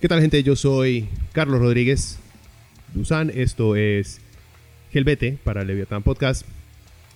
[0.00, 0.44] ¿Qué tal gente?
[0.44, 2.20] Yo soy Carlos Rodríguez
[2.94, 3.32] Dusan.
[3.34, 4.20] Esto es
[4.92, 6.46] Gelbete para Leviathan Podcast.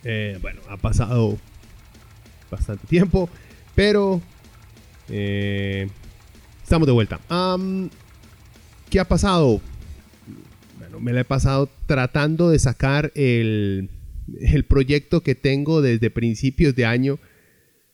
[0.03, 1.39] Eh, bueno, ha pasado
[2.51, 3.31] bastante tiempo,
[3.77, 4.21] pero
[5.09, 5.87] eh,
[6.61, 7.21] estamos de vuelta.
[8.91, 9.61] ¿Qué ha pasado?
[10.81, 13.91] Bueno, me la he pasado tratando de sacar el,
[14.41, 17.21] el proyecto que tengo desde principios de año,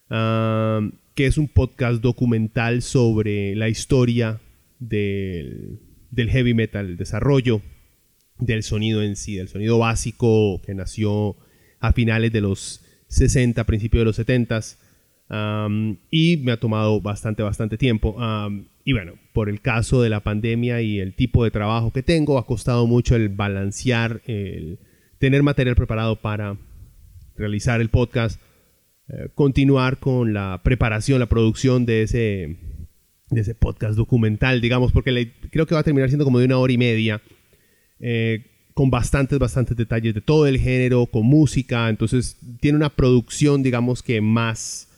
[0.09, 4.41] que es un podcast documental sobre la historia
[4.79, 5.81] del,
[6.15, 7.63] heavy metal, el desarrollo
[8.39, 11.37] del sonido en sí, del sonido básico que nació
[11.81, 14.61] a finales de los 60, principios de los 70
[16.11, 18.17] y me ha tomado bastante, bastante tiempo.
[18.85, 22.39] y bueno, por el caso de la pandemia y el tipo de trabajo que tengo,
[22.39, 24.79] ha costado mucho el balancear, el
[25.19, 26.57] tener material preparado para
[27.37, 28.41] realizar el podcast,
[29.09, 32.57] eh, continuar con la preparación, la producción de ese,
[33.31, 36.59] de ese podcast documental, digamos, porque creo que va a terminar siendo como de una
[36.59, 37.21] hora y media,
[38.01, 43.63] eh, con bastantes, bastantes detalles de todo el género, con música, entonces tiene una producción,
[43.63, 44.89] digamos que más,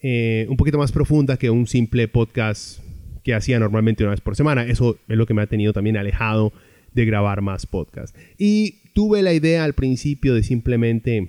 [0.00, 2.80] eh, un poquito más profunda que un simple podcast
[3.24, 4.64] que hacía normalmente una vez por semana.
[4.64, 6.52] Eso es lo que me ha tenido también alejado
[6.92, 8.16] de grabar más podcasts.
[8.38, 11.28] Y tuve la idea al principio de simplemente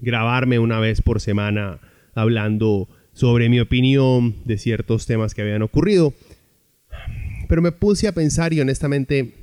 [0.00, 1.80] grabarme una vez por semana
[2.14, 2.88] hablando
[3.18, 6.14] sobre mi opinión de ciertos temas que habían ocurrido.
[7.48, 9.34] Pero me puse a pensar y honestamente,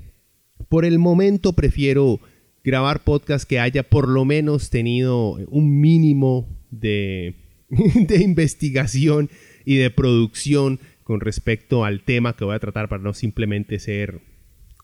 [0.69, 2.21] por el momento prefiero
[2.63, 7.35] grabar podcast que haya por lo menos tenido un mínimo de,
[7.69, 9.29] de investigación
[9.65, 14.21] y de producción con respecto al tema que voy a tratar para no simplemente ser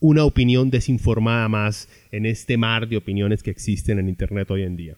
[0.01, 4.75] una opinión desinformada más en este mar de opiniones que existen en Internet hoy en
[4.75, 4.97] día.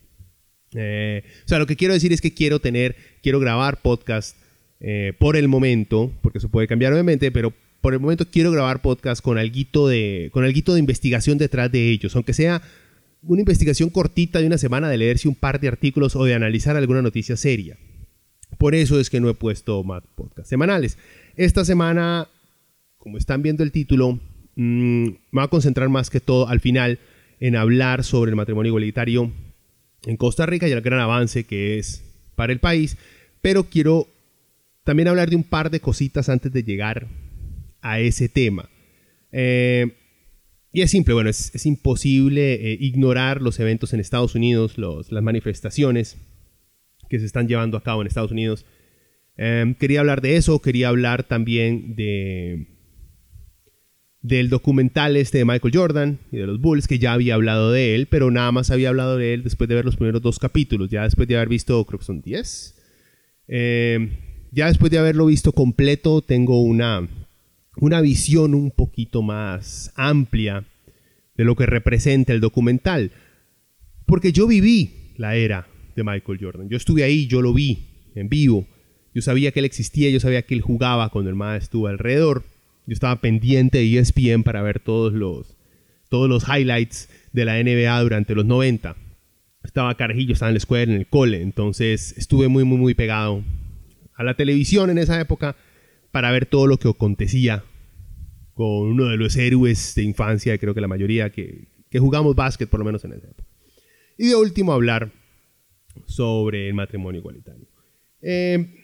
[0.75, 4.37] Eh, o sea, lo que quiero decir es que quiero tener, quiero grabar podcast
[4.79, 8.81] eh, por el momento, porque eso puede cambiar obviamente, pero por el momento quiero grabar
[8.81, 12.61] podcast con algo de, con de investigación detrás de ellos, aunque sea
[13.21, 16.75] una investigación cortita de una semana de leerse un par de artículos o de analizar
[16.75, 17.77] alguna noticia seria.
[18.57, 20.97] Por eso es que no he puesto más podcasts semanales.
[21.35, 22.27] Esta semana,
[22.97, 24.19] como están viendo el título,
[24.55, 26.99] mm, me voy a concentrar más que todo al final
[27.39, 29.31] en hablar sobre el matrimonio igualitario
[30.05, 32.03] en Costa Rica y el gran avance que es
[32.35, 32.97] para el país.
[33.41, 34.07] Pero quiero
[34.83, 37.07] también hablar de un par de cositas antes de llegar
[37.81, 38.69] a ese tema.
[39.31, 39.91] Eh,
[40.71, 46.17] y es simple, bueno, es, imposible eh, ignorar los eventos en Estados Unidos, las manifestaciones
[47.09, 48.65] que se están llevando a cabo en Estados Unidos.
[49.37, 52.72] Eh, quería hablar de eso, quería hablar también de,
[54.23, 57.93] del documental este de Michael Jordan y de los Bulls, que ya había hablado de
[57.93, 60.89] él, pero nada más había hablado de él después de ver los primeros dos capítulos,
[60.89, 62.75] ya después de haber visto, creo que son 10.
[63.49, 64.17] Eh,
[64.51, 67.07] ya después de haberlo visto completo, tengo una,
[67.77, 70.65] una visión un poquito más amplia
[71.35, 73.11] de lo que representa el documental.
[74.05, 76.69] Porque yo viví la era de Michael Jordan.
[76.69, 77.79] Yo estuve ahí, yo lo vi
[78.15, 78.67] en vivo.
[79.13, 82.43] Yo sabía que él existía, yo sabía que él jugaba cuando el más estuvo alrededor.
[82.85, 85.57] Yo estaba pendiente de ESPN para ver todos los,
[86.09, 88.95] todos los highlights de la NBA durante los 90.
[89.63, 93.43] Estaba carajillo, estaba en la escuela, en el cole, entonces estuve muy, muy, muy pegado
[94.15, 95.55] a la televisión en esa época
[96.11, 97.63] para ver todo lo que acontecía
[98.53, 102.69] con uno de los héroes de infancia, creo que la mayoría que, que jugamos básquet
[102.69, 103.49] por lo menos en esa época.
[104.17, 105.11] Y de último hablar
[106.05, 107.67] sobre el matrimonio igualitario.
[108.21, 108.82] Eh,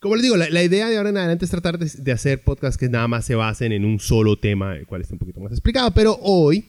[0.00, 2.88] como les digo, la, idea de ahora en adelante es tratar de, hacer podcasts que
[2.88, 5.90] nada más se basen en un solo tema, el cual esté un poquito más explicado.
[5.90, 6.66] Pero hoy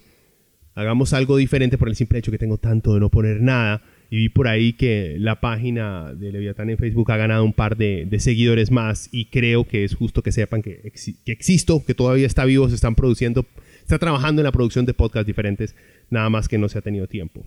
[0.74, 3.84] hagamos algo diferente por el simple hecho que tengo tanto de no poner nada.
[4.10, 7.78] Y vi por ahí que la página de Leviatán en Facebook ha ganado un par
[7.78, 9.10] de, seguidores más.
[9.12, 10.92] Y creo que es justo que sepan que,
[11.24, 13.46] que, existo, que todavía está vivo, se están produciendo,
[13.81, 15.76] está trabajando en la producción de podcasts diferentes.
[16.10, 17.46] Nada más que no se ha tenido tiempo.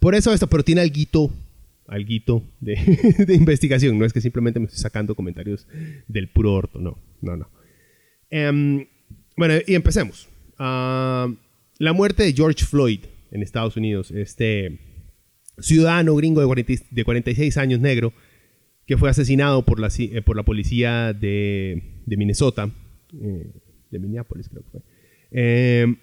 [0.00, 1.32] Por eso esto, pero tiene algo
[1.88, 2.76] alguito de,
[3.26, 3.98] de, investigación.
[3.98, 5.66] No es que simplemente me estoy sacando comentarios
[6.06, 7.50] del puro orto, no, no, no.
[8.30, 8.86] Em,
[9.36, 10.28] bueno, y empecemos.
[10.58, 11.28] Ah,
[11.78, 13.00] la muerte de George Floyd
[13.30, 14.78] en Estados Unidos, este
[15.58, 18.12] ciudadano gringo de, de 46 años negro,
[18.86, 22.70] que fue asesinado por la, eh, por la policía de, de Minnesota,
[23.12, 23.52] eh,
[23.90, 24.82] de Minneapolis creo que fue,
[25.30, 25.96] em,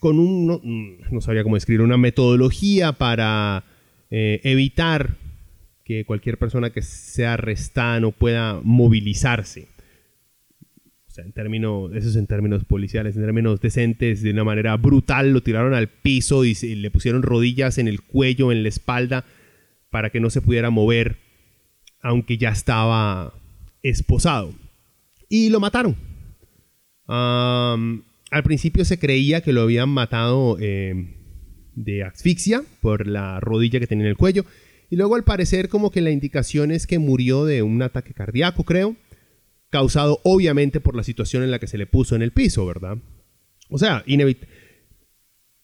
[0.00, 3.64] con un, no, sabría cómo escribir, una metodología para
[4.14, 5.16] eh, evitar
[5.86, 9.68] que cualquier persona que sea arrestada no pueda movilizarse.
[11.08, 14.76] O sea, en términos, eso es en términos policiales, en términos decentes, de una manera
[14.76, 19.24] brutal, lo tiraron al piso y, le pusieron rodillas en el cuello, en la espalda,
[19.88, 21.16] para que no se pudiera mover,
[22.02, 23.32] aunque ya estaba
[23.82, 24.52] esposado.
[25.30, 25.96] Y lo mataron.
[27.06, 31.21] al principio se creía que lo habían matado eh,
[31.74, 34.44] de asfixia por la rodilla que tenía en el cuello.
[34.90, 38.64] Y luego al parecer como que la indicación es que murió de un ataque cardíaco,
[38.64, 38.96] creo,
[39.70, 42.98] causado obviamente por la situación en la que se le puso en el piso, ¿verdad?
[43.70, 44.04] O sea,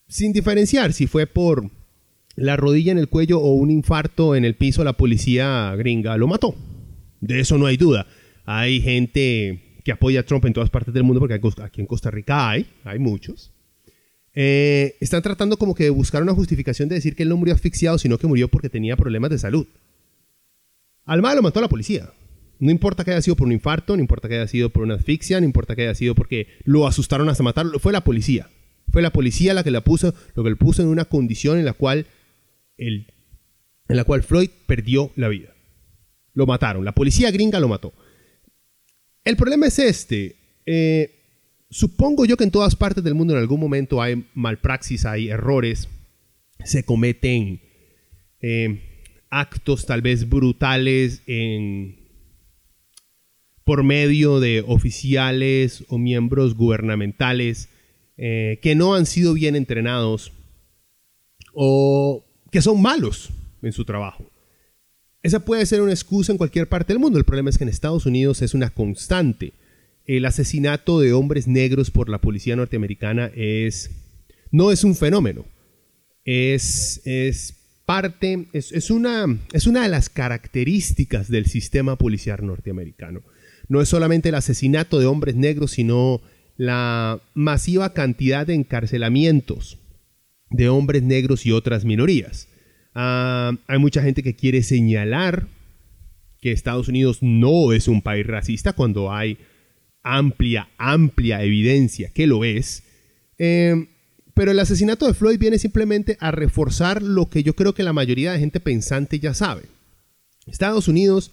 [0.08, 1.70] sin diferenciar si fue por
[2.36, 6.26] la rodilla en el cuello o un infarto en el piso, la policía gringa lo
[6.26, 6.54] mató.
[7.20, 8.06] De eso no hay duda.
[8.46, 12.10] Hay gente que apoya a Trump en todas partes del mundo, porque aquí en Costa
[12.10, 13.52] Rica hay, hay muchos.
[14.40, 17.56] Eh, están tratando como que de buscar una justificación de decir que él no murió
[17.56, 19.66] asfixiado, sino que murió porque tenía problemas de salud.
[21.04, 22.12] Al lo mató la policía.
[22.60, 24.94] No importa que haya sido por un infarto, no importa que haya sido por una
[24.94, 28.48] asfixia, no importa que haya sido porque lo asustaron hasta matarlo, fue la policía.
[28.92, 31.64] Fue la policía la que la puso, lo que le puso en una condición en
[31.64, 32.06] la cual
[32.76, 33.06] en
[33.88, 35.52] la cual Floyd perdió la vida.
[36.32, 37.92] Lo mataron, la policía gringa lo mató.
[39.24, 40.36] El problema es este.
[40.64, 41.17] Eh,
[41.70, 45.88] Supongo yo que en todas partes del mundo en algún momento hay malpraxis, hay errores,
[46.64, 47.60] se cometen
[48.40, 48.80] eh,
[49.30, 51.22] actos tal vez brutales
[53.64, 57.68] por medio de oficiales o miembros gubernamentales
[58.16, 60.32] eh, que no han sido bien entrenados
[61.52, 63.30] o que son malos
[63.60, 64.24] en su trabajo.
[65.22, 67.18] Esa puede ser una excusa en cualquier parte del mundo.
[67.18, 69.52] El problema es que en Estados Unidos es una constante
[70.08, 73.90] el asesinato de hombres negros por la policía norteamericana es,
[74.50, 75.44] no es un fenómeno,
[76.24, 83.22] es, es parte, es, una, es una de las características del sistema policial norteamericano.
[83.68, 86.22] No es solamente el asesinato de hombres negros, sino
[86.56, 89.78] la masiva cantidad de encarcelamientos
[90.50, 92.48] de hombres negros y otras minorías.
[92.94, 95.48] Ah, hay mucha gente que quiere señalar
[96.40, 99.36] que Estados Unidos no es un país racista cuando hay
[100.16, 102.82] amplia, amplia evidencia que lo es.
[103.38, 103.88] Eh,
[104.34, 107.92] pero el asesinato de Floyd viene simplemente a reforzar lo que yo creo que la
[107.92, 109.62] mayoría de gente pensante ya sabe.
[110.46, 111.32] Estados Unidos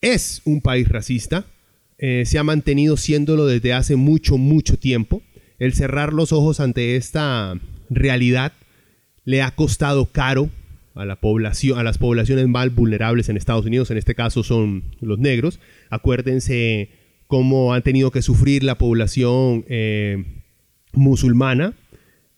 [0.00, 1.44] es un país racista,
[1.98, 5.22] eh, se ha mantenido siéndolo desde hace mucho, mucho tiempo.
[5.58, 7.60] El cerrar los ojos ante esta
[7.90, 8.52] realidad
[9.24, 10.50] le ha costado caro
[10.94, 14.84] a la población, a las poblaciones más vulnerables en Estados Unidos, en este caso son
[15.00, 15.60] los negros.
[15.90, 16.88] Acuérdense
[17.28, 20.24] cómo han tenido que sufrir la población eh,
[20.92, 21.74] musulmana,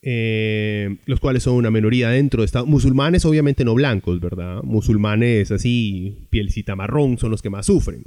[0.02, 4.62] eh, los cuales son una minoría dentro de Estados Musulmanes, obviamente no blancos, ¿verdad?
[4.64, 8.02] Musulmanes así, pielcita marrón, son los que más sufren.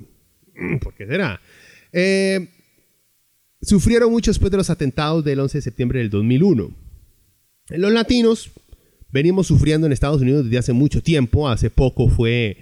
[0.55, 1.39] Mm, ¿Por qué será?
[1.93, 2.49] Eh,
[3.61, 6.69] sufrieron mucho después de los atentados del 11 de septiembre del 2001.
[7.69, 8.51] Los latinos
[9.09, 11.47] venimos sufriendo en Estados Unidos desde hace mucho tiempo.
[11.47, 12.57] Hace poco fue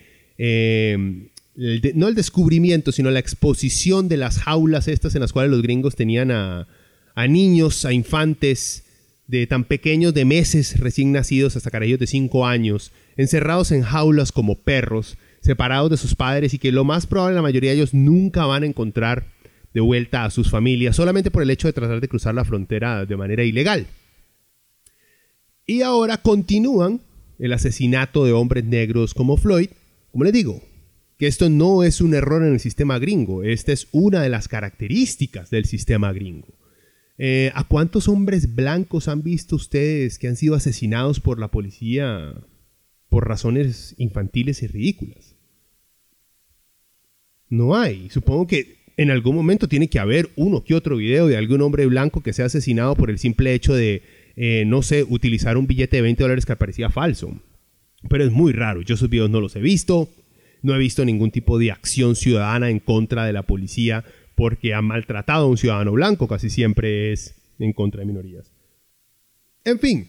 [1.94, 5.96] no el descubrimiento, sino la exposición de las jaulas estas en las cuales los gringos
[5.96, 6.68] tenían a,
[7.30, 8.84] niños, a infantes
[9.28, 14.32] de tan pequeños de meses recién nacidos hasta carajillos de 5 años, encerrados en jaulas
[14.32, 17.94] como perros, separados de sus padres y que lo más probable la mayoría de ellos
[17.94, 19.28] nunca van a encontrar
[19.74, 23.06] de vuelta a sus familias, solamente por el hecho de tratar de cruzar la frontera
[23.06, 23.86] de manera ilegal.
[25.68, 27.02] Y ahora continúan
[27.38, 29.70] el asesinato de hombres negros como Floyd,
[30.12, 30.71] como les digo,
[31.22, 34.48] que esto no es un error en el sistema gringo, esta es una de las
[34.48, 36.48] características del sistema gringo.
[37.20, 42.34] Eh, ¿A cuántos hombres blancos han visto ustedes que han sido asesinados por la policía
[43.08, 45.36] por razones infantiles y ridículas?
[47.50, 48.10] No hay.
[48.10, 51.86] Supongo que en algún momento tiene que haber uno que otro video de algún hombre
[51.86, 54.02] blanco que sea asesinado por el simple hecho de,
[54.38, 57.40] eh, no sé, utilizar un billete de 20 dólares que parecía falso.
[58.10, 58.82] Pero es muy raro.
[58.82, 60.10] Yo esos videos no los he visto.
[60.62, 64.04] No he visto ningún tipo de acción ciudadana en contra de la policía
[64.36, 68.52] porque ha maltratado a un ciudadano blanco, casi siempre es en contra de minorías.
[69.64, 70.08] En fin.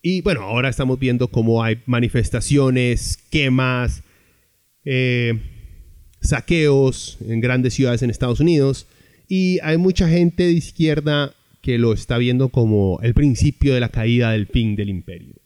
[0.00, 4.02] Y bueno, ahora estamos viendo cómo hay manifestaciones, quemas,
[4.84, 5.38] eh,
[6.20, 8.86] saqueos en grandes ciudades en Estados Unidos
[9.28, 13.88] y hay mucha gente de izquierda que lo está viendo como el principio de la
[13.88, 15.36] caída del fin del imperio.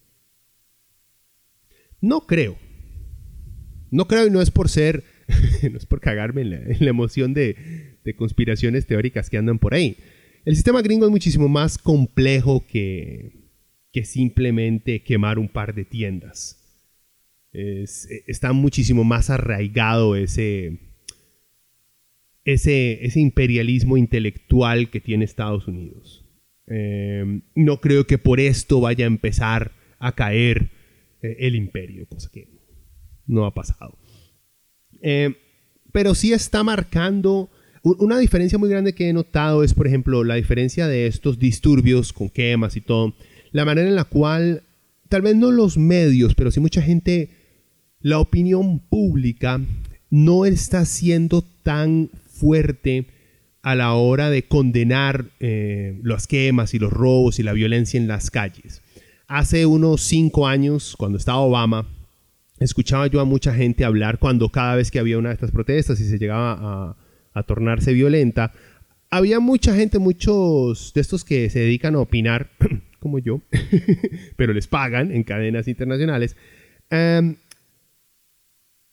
[2.01, 2.57] No creo.
[3.91, 5.05] No creo y no es por ser,
[5.71, 7.57] no es por cagarme en la, emoción de,
[8.17, 9.97] conspiraciones teóricas que andan por ahí.
[10.45, 13.45] El sistema gringo es muchísimo más complejo que,
[14.05, 16.63] simplemente quemar un par de tiendas.
[17.53, 20.79] está muchísimo más arraigado ese
[23.15, 26.27] imperialismo intelectual que tiene Estados Unidos.
[26.67, 30.71] Em, no creo que por esto vaya a empezar a caer
[31.23, 32.49] eh, el imperio, cosa que
[33.27, 33.97] no ha pasado.
[35.01, 35.35] Em,
[35.93, 37.51] pero sí está marcando
[37.99, 42.13] una diferencia muy grande que he notado es, por ejemplo, la diferencia de estos disturbios
[42.13, 43.15] con quemas y todo,
[43.53, 44.65] la manera en la cual,
[45.09, 47.31] tal vez no los medios, pero sí mucha gente,
[48.01, 49.61] la opinión pública
[50.11, 53.07] no está siendo tan fuerte
[53.63, 58.09] a la hora de condenar eh, las quemas y los robos y la violencia en
[58.09, 58.83] las calles.
[59.29, 61.89] Hace unos cinco años, cuando estaba Obama,
[62.59, 66.01] escuchaba yo a mucha gente hablar cuando cada vez que había una de estas protestas
[66.01, 66.97] y se llegaba
[67.35, 68.53] a tornarse violenta,
[69.11, 72.51] había mucha gente, muchos de estos que se dedican a opinar,
[73.01, 73.41] como yo,
[74.37, 76.37] pero les pagan en cadenas internacionales,
[76.91, 77.37] em,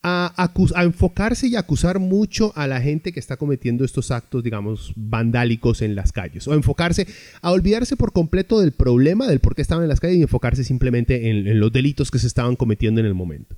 [0.03, 4.93] a, a, enfocarse y acusar mucho a la gente que está cometiendo estos actos, digamos,
[4.95, 6.48] vandálicos en las calles.
[6.48, 7.07] O enfocarse,
[7.41, 10.63] a olvidarse por completo del problema, del por qué estaban en las calles y enfocarse
[10.63, 13.55] simplemente en los delitos que se estaban cometiendo en el momento.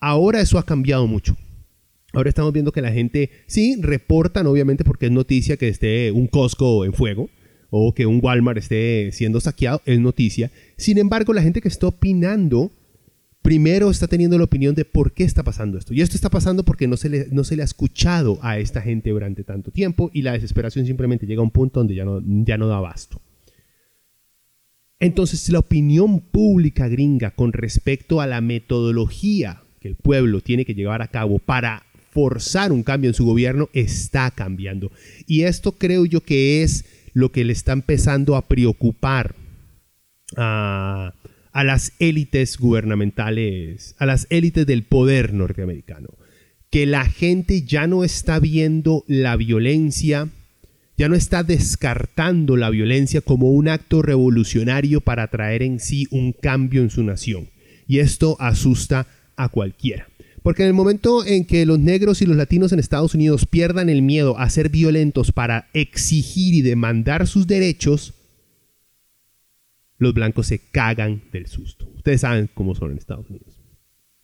[0.00, 1.36] Ahora eso ha cambiado mucho.
[2.12, 6.26] Ahora estamos viendo que la gente, sí, reportan obviamente porque es noticia que esté un
[6.26, 7.30] Costco en fuego
[7.70, 10.50] o que un Walmart esté siendo saqueado, es noticia.
[10.76, 12.70] Sin embargo, la gente que está opinando,
[13.42, 15.92] primero está teniendo la opinión de por qué está pasando esto.
[15.92, 18.80] Y esto está pasando porque no se le, no se le ha escuchado a esta
[18.80, 22.20] gente durante tanto tiempo y la desesperación simplemente llega a un punto donde ya no,
[22.24, 23.20] ya no da abasto.
[25.00, 30.74] Entonces, la opinión pública gringa con respecto a la metodología que el pueblo tiene que
[30.74, 31.82] llevar a cabo para
[32.12, 34.92] forzar un cambio en su gobierno está cambiando.
[35.26, 36.84] Y esto creo yo que es
[37.14, 39.34] lo que le está empezando a preocupar
[40.36, 41.14] a,
[41.52, 46.08] las élites gubernamentales, a las élites del poder norteamericano.
[46.70, 50.28] Que la gente ya no está viendo la violencia,
[50.96, 56.32] ya no está descartando la violencia como un acto revolucionario para traer en sí un
[56.32, 57.50] cambio en su nación.
[57.86, 59.06] Y esto asusta
[59.36, 60.08] a cualquiera.
[60.42, 63.88] Porque en el momento en que los negros y los latinos en Estados Unidos pierdan
[63.88, 68.14] el miedo a ser violentos para exigir y demandar sus derechos,
[70.02, 71.88] los blancos se cagan del susto.
[71.94, 73.60] Ustedes saben cómo son en Estados Unidos.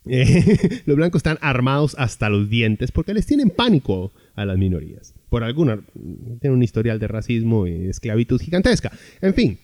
[0.85, 5.13] los blancos están armados hasta los dientes porque les tienen pánico a las minorías.
[5.29, 8.91] Por alguna, tienen un historial de racismo y esclavitud gigantesca.
[9.21, 9.59] En fin,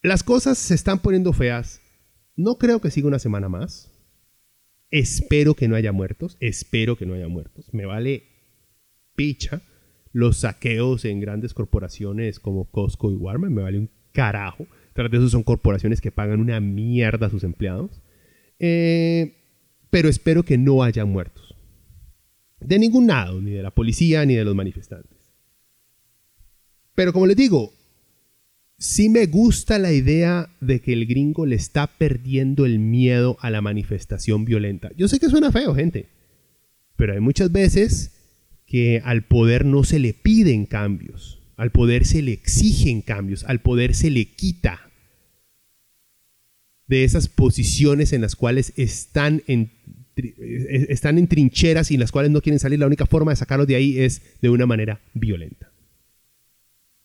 [0.00, 1.80] las cosas se están poniendo feas.
[2.36, 3.90] No creo que siga una semana más.
[4.90, 7.72] Espero que no haya muertos, espero que no haya muertos.
[7.72, 8.28] Me vale
[9.16, 9.62] picha
[10.12, 14.66] los saqueos en grandes corporaciones como Costco y Walmart, me vale un carajo.
[14.92, 18.02] Tras de eso son corporaciones que pagan una mierda a sus empleados.
[18.58, 19.34] Eh,
[19.90, 21.54] pero espero que no haya muertos.
[22.60, 25.18] De ningún lado, ni de la policía ni de los manifestantes.
[26.94, 27.72] Pero como les digo,
[28.78, 33.50] sí me gusta la idea de que el gringo le está perdiendo el miedo a
[33.50, 34.90] la manifestación violenta.
[34.96, 36.08] Yo sé que suena feo, gente,
[36.96, 38.12] pero hay muchas veces
[38.66, 43.60] que al poder no se le piden cambios, al poder se le exigen cambios, al
[43.60, 44.90] poder se le quita
[46.88, 49.70] de esas posiciones en las cuales están en,
[50.16, 52.80] están en trincheras y en las cuales no quieren salir.
[52.80, 55.70] La única forma de sacarlos de ahí es de una manera violenta.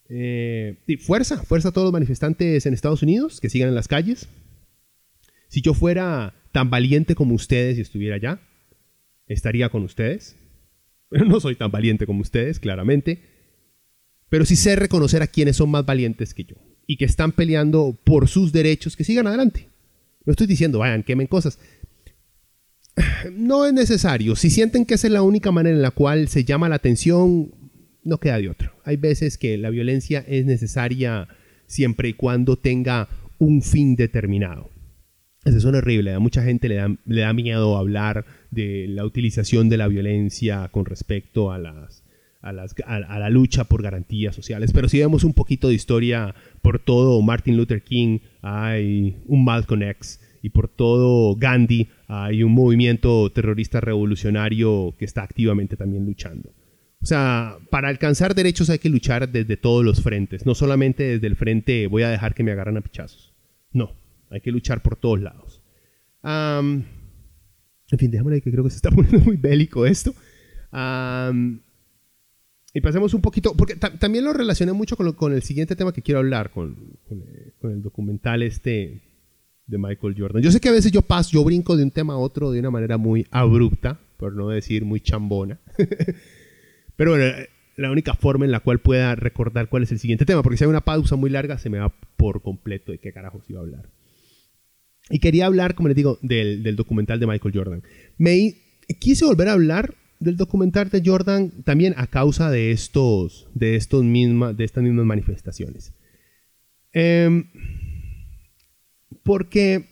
[0.09, 3.87] Eh, y fuerza, fuerza a todos los manifestantes en Estados Unidos que sigan en las
[3.87, 4.27] calles.
[5.49, 8.41] Si yo fuera tan valiente como ustedes y estuviera allá,
[9.27, 10.35] estaría con ustedes.
[11.09, 13.36] Pero no soy tan valiente como ustedes, claramente.
[14.29, 16.55] Pero sí sé reconocer a quienes son más valientes que yo
[16.85, 19.69] y que están peleando por sus derechos, que sigan adelante.
[20.25, 21.59] No estoy diciendo, vayan, quemen cosas.
[23.31, 24.35] No es necesario.
[24.35, 27.53] Si sienten que esa es la única manera en la cual se llama la atención,
[28.03, 28.71] no queda de otro.
[28.85, 31.27] Hay veces que la violencia es necesaria
[31.67, 34.69] siempre y cuando tenga un fin determinado.
[35.45, 39.69] Eso es horrible, a mucha gente le da, le da miedo hablar de la utilización
[39.69, 42.03] de la violencia con respecto a, las,
[42.41, 44.71] a, las, a, la lucha por garantías sociales.
[44.73, 49.83] Pero si vemos un poquito de historia por todo Martin Luther King, hay un Malcolm
[49.83, 56.53] X, y por todo Gandhi hay un movimiento terrorista revolucionario que está activamente también luchando.
[57.01, 61.27] O sea, para alcanzar derechos hay que luchar desde todos los frentes, no solamente desde
[61.27, 63.33] el frente voy a dejar que me agarran a pichazos.
[63.71, 63.91] No,
[64.29, 65.61] hay que luchar por todos lados.
[66.23, 66.85] en
[67.97, 70.13] fin, déjame que creo que se está poniendo muy bélico esto.
[72.73, 76.19] Y pasemos un poquito, porque también lo relacioné mucho con, el siguiente tema que quiero
[76.19, 76.97] hablar, con,
[77.59, 79.01] con, el documental este
[79.65, 80.43] de Michael Jordan.
[80.43, 82.59] Yo sé que a veces yo paso, yo brinco de un tema a otro de
[82.59, 85.59] una manera muy abrupta, por no decir muy chambona.
[86.95, 87.25] Pero bueno,
[87.77, 90.63] la única forma en la cual pueda recordar cuál es el siguiente tema, porque si
[90.63, 93.63] hay una pausa muy larga se me va por completo de qué carajos iba a
[93.63, 93.89] hablar.
[95.09, 97.83] Y quería hablar, como les digo, del, documental de Michael Jordan.
[98.17, 98.55] Me
[98.99, 104.03] quise volver a hablar del documental de Jordan también a causa de estos, de estos
[104.03, 105.93] de estas mismas manifestaciones.
[106.93, 107.45] Em,
[109.23, 109.85] porque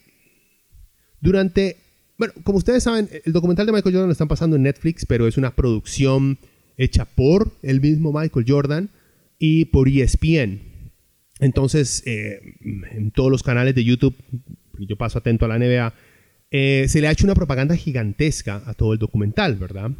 [1.21, 1.77] durante,
[2.17, 5.27] bueno, como ustedes saben, el documental de Michael Jordan lo están pasando en Netflix, pero
[5.27, 6.37] es una producción
[6.77, 8.89] hecha por el mismo Michael Jordan
[9.37, 10.61] y por ESPN.
[11.39, 12.39] Entonces, eh,
[12.91, 14.15] en todos los canales de YouTube,
[14.79, 15.93] yo paso atento a la NBA,
[16.51, 19.91] eh, se le ha hecho una propaganda gigantesca a todo el documental, ¿verdad?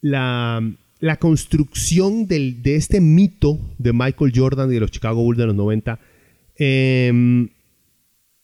[0.00, 5.54] la, construcción de este mito de Michael Jordan y de los Chicago Bulls de los
[5.54, 5.98] 90,
[6.56, 7.48] em,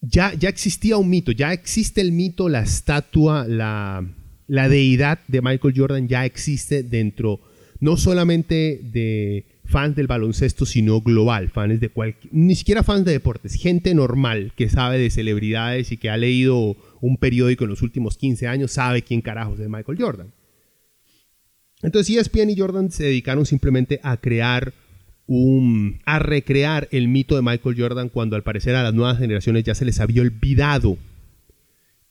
[0.01, 4.05] ya, ya existía un mito, ya existe el mito, la estatua, la,
[4.49, 7.41] la deidad de Michael Jordan ya existe dentro
[7.83, 13.13] no solamente de fans del baloncesto, sino global, fans de cualquier, ni siquiera fans de
[13.13, 17.83] deportes, gente normal que sabe de celebridades y que ha leído un periódico en los
[17.83, 20.33] últimos 15 años sabe quién carajos es Michael Jordan.
[21.83, 24.73] Entonces ESPN y Jordan se dedicaron simplemente a crear
[25.27, 29.65] un, a recrear el mito de Michael Jordan cuando al parecer a las nuevas generaciones
[29.65, 30.99] ya se les había olvidado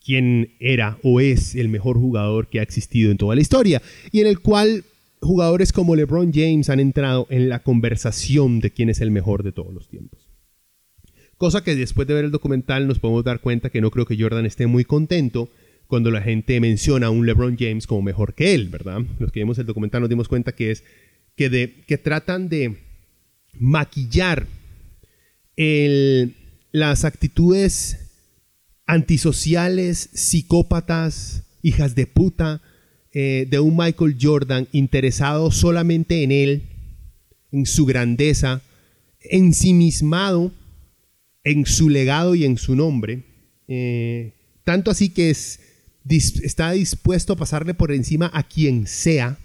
[0.04, 4.20] quién era o es el mejor jugador que ha existido en toda la historia y
[4.20, 4.84] en el cual
[5.22, 9.52] jugadores como LeBron James han entrado en la conversación de quién es el mejor de
[9.52, 10.28] todos los tiempos.
[11.36, 14.20] Cosa que después de ver el documental nos podemos dar cuenta que no creo que
[14.20, 15.48] Jordan esté muy contento
[15.86, 19.00] cuando la gente menciona a un LeBron James como mejor que él, ¿verdad?
[19.18, 20.84] Los que vimos el documental nos dimos cuenta que es
[21.36, 22.78] que, de, que tratan de
[23.58, 24.46] maquillar
[26.72, 28.10] las actitudes
[28.86, 32.62] antisociales, psicópatas, hijas de puta,
[33.14, 36.62] eh, de un Michael Jordan interesado solamente en él,
[37.50, 38.62] en su grandeza,
[39.20, 40.50] ensimismado
[41.44, 43.24] en su legado y en su nombre,
[43.68, 44.32] eh,
[44.64, 45.60] tanto así que es,
[46.08, 49.36] está dispuesto a pasarle por encima a quien sea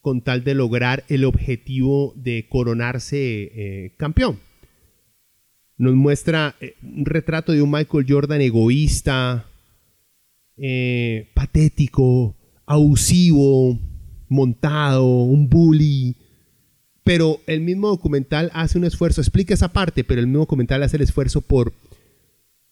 [0.00, 4.38] con tal de lograr el objetivo de coronarse eh, campeón.
[5.78, 9.46] Nos muestra un retrato de un Michael Jordan egoísta,
[11.34, 12.36] patético,
[12.70, 13.80] abusivo,
[14.28, 16.16] montado, un bully.
[17.02, 20.96] Pero el mismo documental hace un esfuerzo, explica esa parte, pero el mismo documental hace
[20.96, 21.72] el esfuerzo por,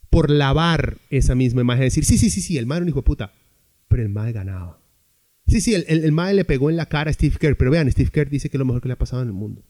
[0.08, 1.82] por lavar esa misma imagen.
[1.82, 3.32] Decir, sí, sí, sí, sí, el mae era un hijo de puta,
[3.88, 4.80] pero el mae ganaba.
[5.48, 8.10] Sí, sí, el, el, le pegó en la cara a Steve Kerr, pero vean, Steve
[8.12, 9.64] Kerr dice que es lo mejor que le ha pasado en el mundo.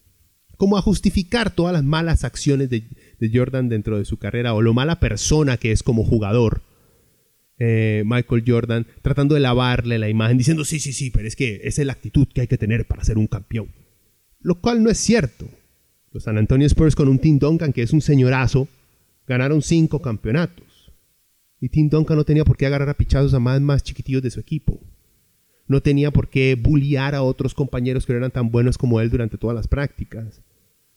[0.58, 2.84] Como a justificar todas las malas acciones de,
[3.18, 6.67] de Jordan dentro de su carrera o lo mala persona que es como jugador.
[7.60, 11.60] Eh, Michael Jordan tratando de lavarle la imagen diciendo sí, sí, sí, pero es que
[11.64, 13.68] esa es la actitud que hay que tener para ser un campeón.
[14.40, 15.48] Lo cual no es cierto.
[16.12, 18.68] Los San Antonio Spurs con un Tim Duncan que es un señorazo
[19.26, 20.92] ganaron cinco campeonatos.
[21.60, 24.30] Y Tim Duncan no tenía por qué agarrar a pichazos a más, más chiquitillos de
[24.30, 24.80] su equipo.
[25.66, 29.10] No tenía por qué bulliar a otros compañeros que no eran tan buenos como él
[29.10, 30.40] durante todas las prácticas.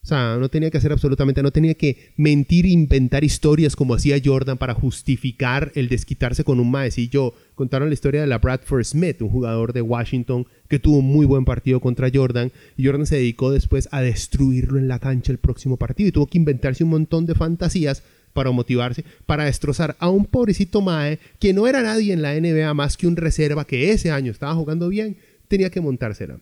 [0.04, 3.94] O sea, no tenía que hacer absolutamente, no tenía que mentir e inventar historias como
[3.94, 7.36] hacía Jordan para justificar el desquitarse con un maecillo.
[7.54, 11.28] Contaron la historia de la Bradford Smith, un jugador de Washington que tuvo un muy
[11.28, 15.38] buen partido contra Jordan y Jordan se dedicó después a destruirlo en la cancha el
[15.38, 18.02] próximo partido y tuvo que inventarse un montón de fantasías
[18.34, 22.74] para motivarse, para destrozar a un pobrecito Mae que no era nadie en la NBA
[22.74, 26.40] más que un reserva que ese año estaba jugando bien, tenía que montársela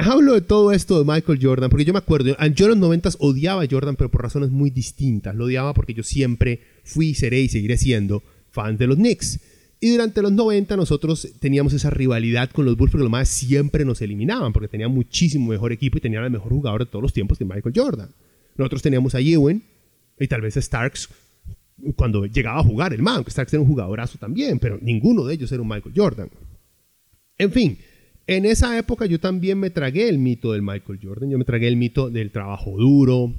[0.00, 3.10] hablo de todo esto de Michael Jordan, porque yo me acuerdo, yo en los 90
[3.18, 5.34] odiaba a Jordan, pero por razones muy distintas.
[5.34, 9.40] Lo odiaba porque yo siempre fui, seré y seguiré siendo fan de los Knicks.
[9.80, 13.84] Y durante los 90 nosotros teníamos esa rivalidad con los Bulls porque los más siempre
[13.84, 17.12] nos eliminaban porque tenían muchísimo mejor equipo y tenían el mejor jugador de todos los
[17.14, 18.10] tiempos que Michael Jordan.
[18.56, 19.62] Nosotros teníamos a Ewing
[20.18, 21.08] y tal vez a Starks
[21.96, 25.34] cuando llegaba a jugar el man, que Starks era un jugadorazo también, pero ninguno de
[25.34, 26.28] ellos era un Michael Jordan.
[27.38, 27.78] En fin,
[28.30, 31.66] en esa época yo también me tragué el mito del Michael Jordan, yo me tragué
[31.66, 33.34] el mito del trabajo duro,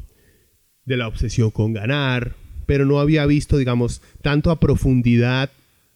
[0.84, 5.50] de la obsesión con ganar, pero no había visto, digamos, tanto a profundidad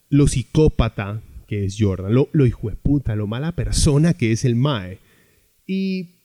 [0.07, 4.45] lo psicópata que es Jordan, lo, lo hijo de puta, lo mala persona que es
[4.45, 4.99] el Mae.
[5.67, 6.21] Y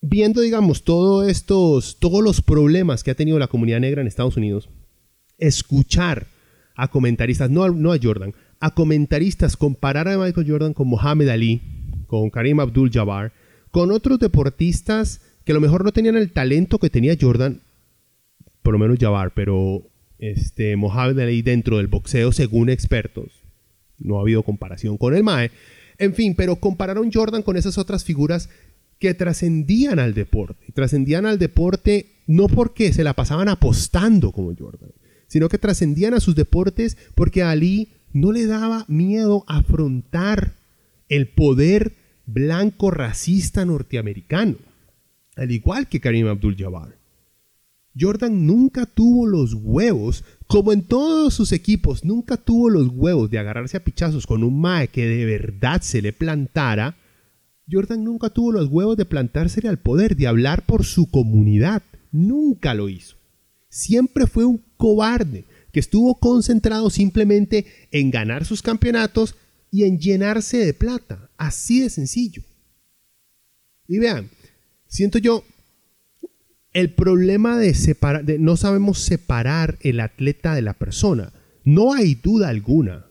[0.00, 4.36] viendo, digamos, todos estos, todos los problemas que ha tenido la comunidad negra en Estados
[4.36, 4.70] Unidos,
[5.38, 6.28] escuchar
[6.76, 11.73] a comentaristas, no, no a Jordan, a comentaristas comparar a Michael Jordan con Muhammad Ali,
[12.20, 13.32] con Karim Abdul-Jabbar,
[13.70, 17.60] con otros deportistas que a lo mejor no tenían el talento que tenía Jordan,
[18.62, 19.82] por lo menos Jabbar, pero
[20.18, 23.42] este, Mohamed Ali dentro del boxeo, según expertos,
[23.98, 25.50] no ha habido comparación con el Mae.
[25.98, 28.48] En fin, pero compararon Jordan con esas otras figuras
[28.98, 30.72] que trascendían al deporte.
[30.72, 34.90] Trascendían al deporte no porque se la pasaban apostando como Jordan,
[35.26, 40.52] sino que trascendían a sus deportes porque Ali no le daba miedo afrontar
[41.08, 41.92] el poder
[42.26, 44.56] blanco racista norteamericano,
[45.36, 46.96] al igual que Karim Abdul-Jabbar.
[47.98, 53.38] Jordan nunca tuvo los huevos, como en todos sus equipos, nunca tuvo los huevos de
[53.38, 56.96] agarrarse a pichazos con un Mae que de verdad se le plantara.
[57.70, 61.82] Jordan nunca tuvo los huevos de plantársele al poder, de hablar por su comunidad.
[62.10, 63.16] Nunca lo hizo.
[63.68, 69.36] Siempre fue un cobarde que estuvo concentrado simplemente en ganar sus campeonatos
[69.74, 71.30] y en llenarse de plata.
[71.36, 72.44] Así de sencillo.
[73.88, 74.30] Y vean,
[74.86, 75.42] siento yo
[76.72, 81.32] el problema de separar, no sabemos separar el atleta de la persona.
[81.64, 83.06] No hay duda alguna.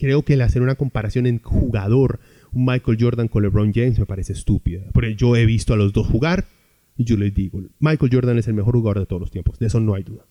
[0.00, 2.18] Creo que el hacer una comparación en jugador,
[2.50, 4.82] Michael Jordan con LeBron James me parece estúpida.
[4.92, 6.48] Porque yo he visto a los dos jugar
[6.96, 9.60] y yo les digo, Michael Jordan es el mejor jugador de todos los tiempos.
[9.60, 10.26] De eso no hay duda.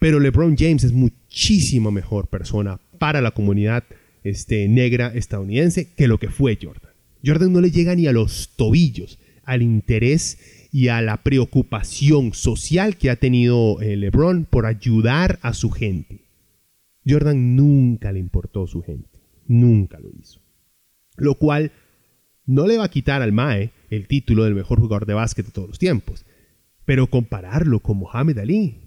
[0.00, 3.84] Pero LeBron James es muchísimo mejor persona para la comunidad
[4.24, 6.92] este, negra estadounidense que lo que fue Jordan.
[7.24, 12.96] Jordan no le llega ni a los tobillos al interés y a la preocupación social
[12.96, 16.24] que ha tenido eh, LeBron por ayudar a su gente.
[17.06, 20.40] Jordan nunca le importó su gente, nunca lo hizo.
[21.16, 21.70] Lo cual
[22.46, 25.52] no le va a quitar al Mae el título del mejor jugador de básquet de
[25.52, 26.24] todos los tiempos,
[26.84, 28.80] pero compararlo con Mohamed Ali,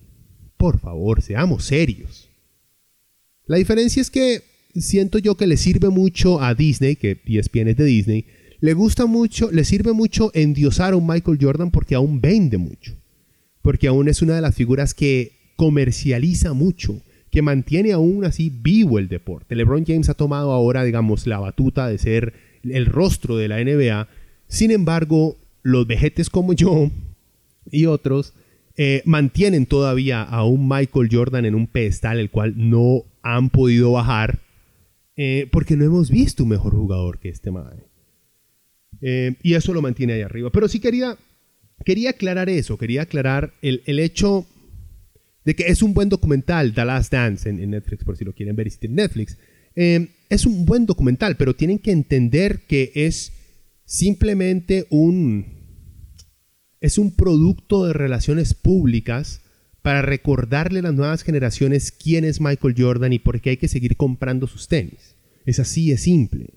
[0.57, 2.29] por favor, seamos serios.
[3.45, 4.43] La diferencia es que
[4.79, 8.25] siento yo que le sirve mucho a Disney, que ESPN es de Disney,
[8.59, 12.95] le gusta mucho, le sirve mucho endiosar a un Michael Jordan porque aún vende mucho.
[13.61, 18.99] Porque aún es una de las figuras que comercializa mucho, que mantiene aún así vivo
[18.99, 19.55] el deporte.
[19.55, 24.07] LeBron James ha tomado ahora, digamos, la batuta de ser el rostro de la NBA.
[24.47, 26.89] Sin embargo, los vejetes como yo
[27.69, 28.33] y otros
[28.77, 33.91] eh, mantienen todavía a un Michael Jordan en un pedestal el cual no han podido
[33.91, 34.39] bajar
[35.17, 37.87] eh, porque no hemos visto un mejor jugador que este madre.
[39.01, 40.51] Eh, y eso lo mantiene ahí arriba.
[40.51, 41.17] Pero sí quería,
[41.83, 44.45] quería aclarar eso, quería aclarar el, hecho
[45.43, 48.55] de que es un buen documental, The Last Dance en, Netflix, por si lo quieren
[48.55, 49.37] ver y si tienen Netflix.
[49.75, 53.33] Eh, es un buen documental, pero tienen que entender que es
[53.85, 55.45] simplemente un,
[56.79, 59.41] es un producto de relaciones públicas
[59.87, 63.69] para recordarle a las nuevas generaciones quién es Michael Jordan y por qué hay que
[63.69, 65.15] seguir comprando sus tenis.
[65.45, 66.49] Es así, es simple.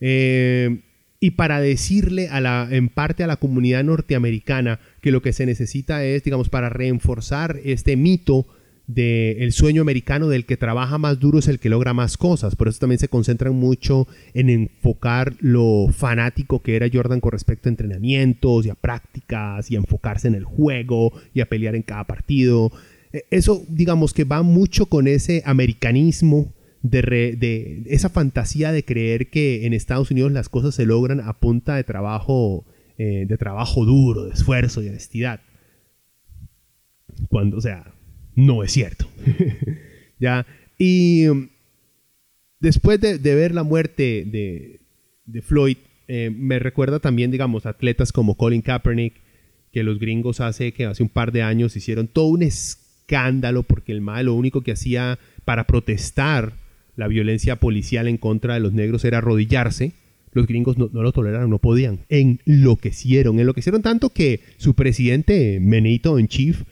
[0.00, 0.80] Eh,
[1.20, 5.44] y para decirle a la, en parte a la comunidad norteamericana que lo que se
[5.44, 8.46] necesita es, digamos, para reforzar este mito
[8.88, 12.56] del sueño americano del que trabaja más duro es el que logra más cosas.
[12.56, 17.68] Por eso también se concentran mucho en enfocar lo fanático que era Jordan con respecto
[17.68, 22.04] a entrenamientos y a prácticas y enfocarse en el juego y a pelear en cada
[22.04, 22.72] partido.
[23.12, 29.66] E, eso, digamos que va mucho con ese americanismo de, esa fantasía de creer que
[29.66, 32.64] en Estados Unidos las cosas se logran a punta de trabajo,
[32.96, 35.40] eh, de trabajo duro, de esfuerzo y honestidad.
[37.28, 37.92] Cuando, o sea,
[38.38, 39.08] no es cierto.
[40.20, 40.46] ¿Ya?
[40.78, 41.48] Y um,
[42.60, 48.62] después de, ver la muerte de, Floyd, eh, me recuerda también, digamos, atletas como Colin
[48.62, 49.14] Kaepernick,
[49.72, 53.90] que los gringos hace, que hace un par de años hicieron todo un escándalo porque
[53.90, 56.52] el mal lo único que hacía para protestar
[56.94, 59.92] la violencia policial en contra de los negros era arrodillarse,
[60.32, 62.00] los gringos no, lo toleraron, no podían.
[62.08, 66.62] Enloquecieron, enloquecieron tanto que su presidente, Menito en Chief,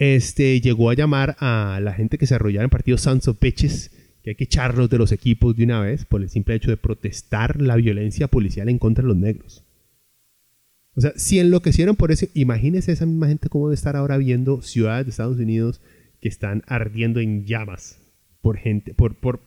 [0.00, 3.90] este, llegó a llamar a la gente que se arrollara en partidos Sons of Bitches,
[4.22, 6.78] que hay que echarlos de los equipos de una vez por el simple hecho de
[6.78, 9.62] protestar la violencia policial en contra de los negros.
[10.94, 14.62] O sea, si enloquecieron por eso, imagínense esa misma gente cómo debe estar ahora viendo
[14.62, 15.82] ciudades de Estados Unidos
[16.22, 17.98] que están ardiendo en llamas
[18.40, 19.40] por gente, por, por,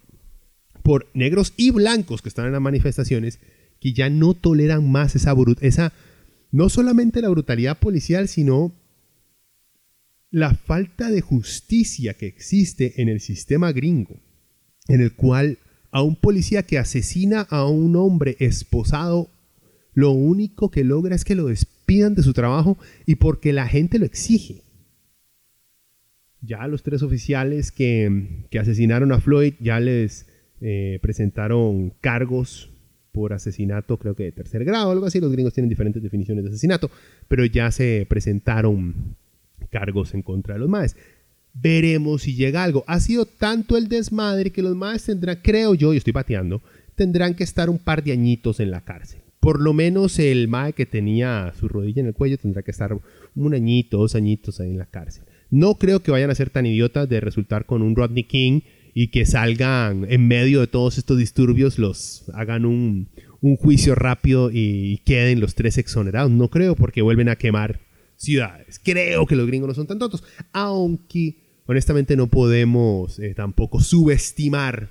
[0.84, 3.40] por negros y blancos que están en las manifestaciones
[3.80, 5.94] que ya no toleran más esa, esa
[6.52, 8.72] no solamente la brutalidad policial, sino
[10.34, 14.20] la falta de justicia que existe en el sistema gringo,
[14.88, 15.60] en el cual
[15.92, 19.30] a un policía que asesina a un hombre esposado,
[19.94, 24.00] lo único que logra es que lo despidan de su trabajo y porque la gente
[24.00, 24.64] lo exige.
[26.42, 30.26] Ya los tres oficiales que, asesinaron a Floyd ya les
[30.62, 32.72] eh, presentaron cargos
[33.12, 35.20] por asesinato, creo que de tercer grado, algo así.
[35.20, 36.90] Los gringos tienen diferentes definiciones de asesinato,
[37.28, 39.16] pero ya se presentaron
[39.74, 40.96] cargos en contra de los maes.
[41.54, 42.84] Veremos si llega algo.
[42.88, 46.62] Ha sido tanto el desmadre que los maes tendrán, creo yo, y estoy pateando,
[46.96, 49.20] tendrán que estar un par de añitos en la cárcel.
[49.40, 52.98] Por lo menos el mae que tenía su rodilla en el cuello tendrá que estar
[53.36, 55.24] un añito, dos añitos ahí en la cárcel.
[55.50, 58.62] No creo que vayan a ser tan idiotas de resultar con un Rodney King
[58.94, 63.10] y que salgan en medio de todos estos disturbios, los hagan un,
[63.42, 66.32] un juicio rápido y queden los tres exonerados.
[66.32, 67.80] No creo porque vuelven a quemar
[68.24, 68.80] ciudades.
[68.80, 74.90] Creo que los gringos no son tan tontos, aunque honestamente no podemos eh, tampoco subestimar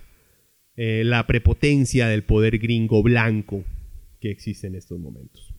[0.77, 3.64] eh, la prepotencia del poder gringo blanco
[4.21, 5.53] que existe en estos momentos.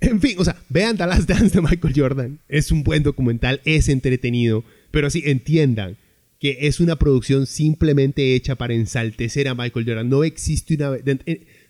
[0.00, 2.40] En fin, o sea, vean The Last Dance de Michael Jordan.
[2.48, 5.96] Es un buen documental, es entretenido, pero sí entiendan
[6.38, 10.08] que es una producción simplemente hecha para ensaltecer a Michael Jordan.
[10.08, 10.90] No existe una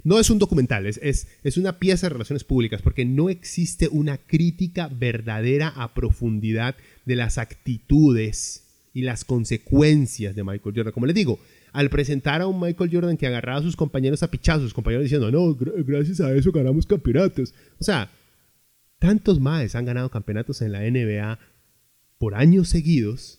[0.06, 4.18] no es un documental, es, es, una pieza de relaciones públicas, porque no existe una
[4.18, 8.62] crítica verdadera a profundidad de las actitudes
[8.94, 10.92] y las consecuencias de Michael Jordan.
[10.92, 11.40] Como les digo,
[11.72, 15.02] al presentar a un Michael Jordan que agarraba a sus compañeros a pichazos, sus compañeros
[15.02, 17.52] diciendo, no, gracias a eso ganamos campeonatos.
[17.80, 18.08] O sea,
[19.00, 21.40] tantos más han ganado campeonatos en la NBA
[22.18, 23.35] por años seguidos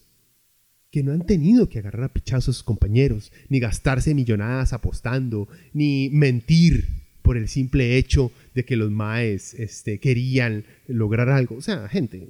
[0.98, 5.48] que no han tenido que agarrar a pichazos a sus compañeros, ni gastarse millonadas apostando,
[5.72, 6.88] ni mentir
[7.22, 11.58] por el simple hecho de que los maes este, querían lograr algo.
[11.58, 12.30] O sea, gente,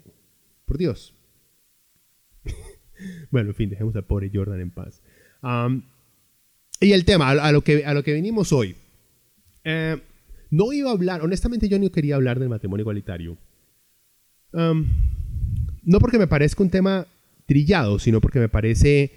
[0.65, 1.15] por Dios.
[3.31, 5.01] bueno, en fin, dejemos al pobre Jordan en paz.
[6.81, 8.75] y el tema, a, lo que, a lo que venimos hoy.
[9.63, 9.97] Eh,
[10.49, 13.37] no iba a hablar, honestamente yo no quería hablar del matrimonio igualitario.
[14.51, 17.07] no porque me parezca un tema
[17.47, 19.11] trillado, sino porque me parece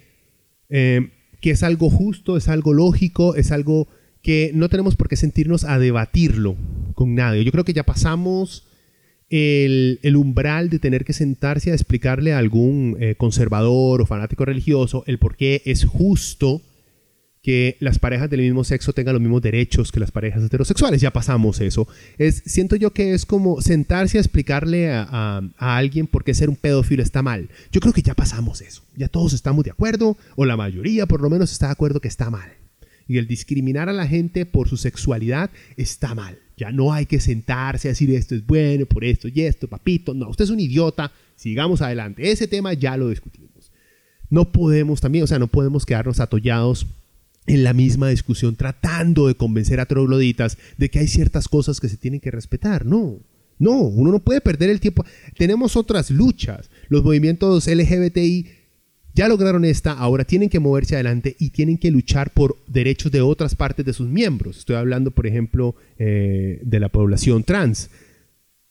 [0.70, 3.88] eh, que es algo justo, es algo lógico, es algo
[4.22, 6.56] que no tenemos por qué sentirnos a debatirlo
[6.94, 7.44] con nadie.
[7.44, 8.66] Yo creo que ya pasamos
[9.30, 15.04] el, umbral de tener que sentarse a explicarle a algún eh, conservador o fanático religioso
[15.06, 16.62] el por qué es justo
[17.50, 21.00] que las parejas del mismo sexo tengan los mismos derechos que las parejas heterosexuales.
[21.00, 21.88] Ya pasamos eso.
[22.16, 26.54] Es, siento yo que es como sentarse a explicarle a, alguien por qué ser un
[26.54, 27.48] pedófilo está mal.
[27.72, 28.84] Yo creo que ya pasamos eso.
[28.94, 32.06] Ya todos estamos de acuerdo, o la mayoría por lo menos está de acuerdo que
[32.06, 32.52] está mal.
[33.08, 36.38] Y el discriminar a la gente por su sexualidad está mal.
[36.56, 40.14] Ya no hay que sentarse a decir esto es bueno, por esto y esto, papito.
[40.14, 41.10] No, usted es un idiota.
[41.34, 42.30] Sigamos adelante.
[42.30, 43.72] Ese tema ya lo discutimos.
[44.28, 46.86] No podemos también, o sea, no podemos quedarnos atollados
[47.46, 51.88] en la misma discusión tratando de convencer a trogloditas de que hay ciertas cosas que
[51.88, 52.86] se tienen que respetar.
[52.86, 53.18] No,
[53.58, 55.04] no, uno no puede perder el tiempo.
[55.36, 56.70] Tenemos otras luchas.
[56.88, 58.46] Los movimientos LGBTI
[59.14, 63.20] ya lograron esta, ahora tienen que moverse adelante y tienen que luchar por derechos de
[63.20, 64.58] otras partes de sus miembros.
[64.58, 67.90] Estoy hablando, por ejemplo, eh, de la población trans.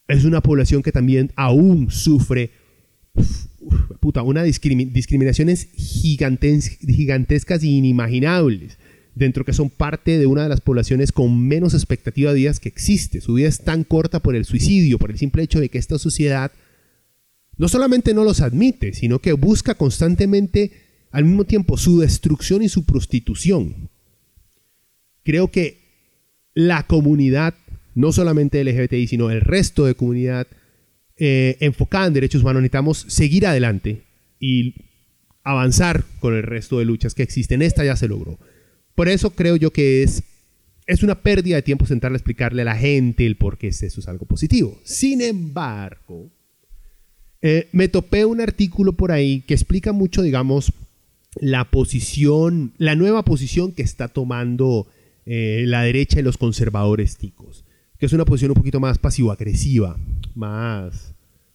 [0.07, 2.51] Es una población que también aún sufre
[3.99, 8.77] puta, unas discriminaciones gigantescas e inimaginables
[9.15, 12.69] dentro que son parte de una de las poblaciones con menos expectativa de vida que
[12.69, 13.21] existe.
[13.21, 15.99] Su vida es tan corta por el suicidio, por el simple hecho de que esta
[15.99, 16.51] sociedad
[17.57, 20.71] no solamente no los admite, sino que busca constantemente
[21.11, 23.89] al mismo tiempo su destrucción y su prostitución.
[25.23, 25.79] Creo que
[26.53, 27.55] la comunidad,
[27.95, 30.47] no solamente LGBTI, sino el resto de comunidad,
[31.19, 34.03] eh, enfocada en derechos humanos, necesitamos seguir adelante
[34.39, 34.75] y
[35.43, 37.61] avanzar con el resto de luchas que existen.
[37.61, 38.39] Esta ya se logró.
[38.95, 40.23] Por eso creo yo que es,
[40.87, 43.85] es una pérdida de tiempo sentarle a explicarle a la gente el por qué eso
[43.85, 44.79] es algo positivo.
[44.83, 46.31] Sin embargo,
[47.41, 50.73] eh, me topé un artículo por ahí que explica mucho, digamos,
[51.35, 54.87] la posición, la nueva posición que está tomando
[55.25, 57.63] eh, la derecha y los conservadores ticos,
[57.97, 59.97] que es una posición un poquito más pasivo-agresiva,
[60.35, 61.08] más,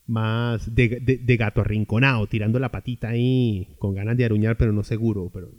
[0.07, 5.31] más de, gato arrinconado, tirando la patita ahí, con ganas de aruñar, pero no seguro,
[5.33, 5.51] pero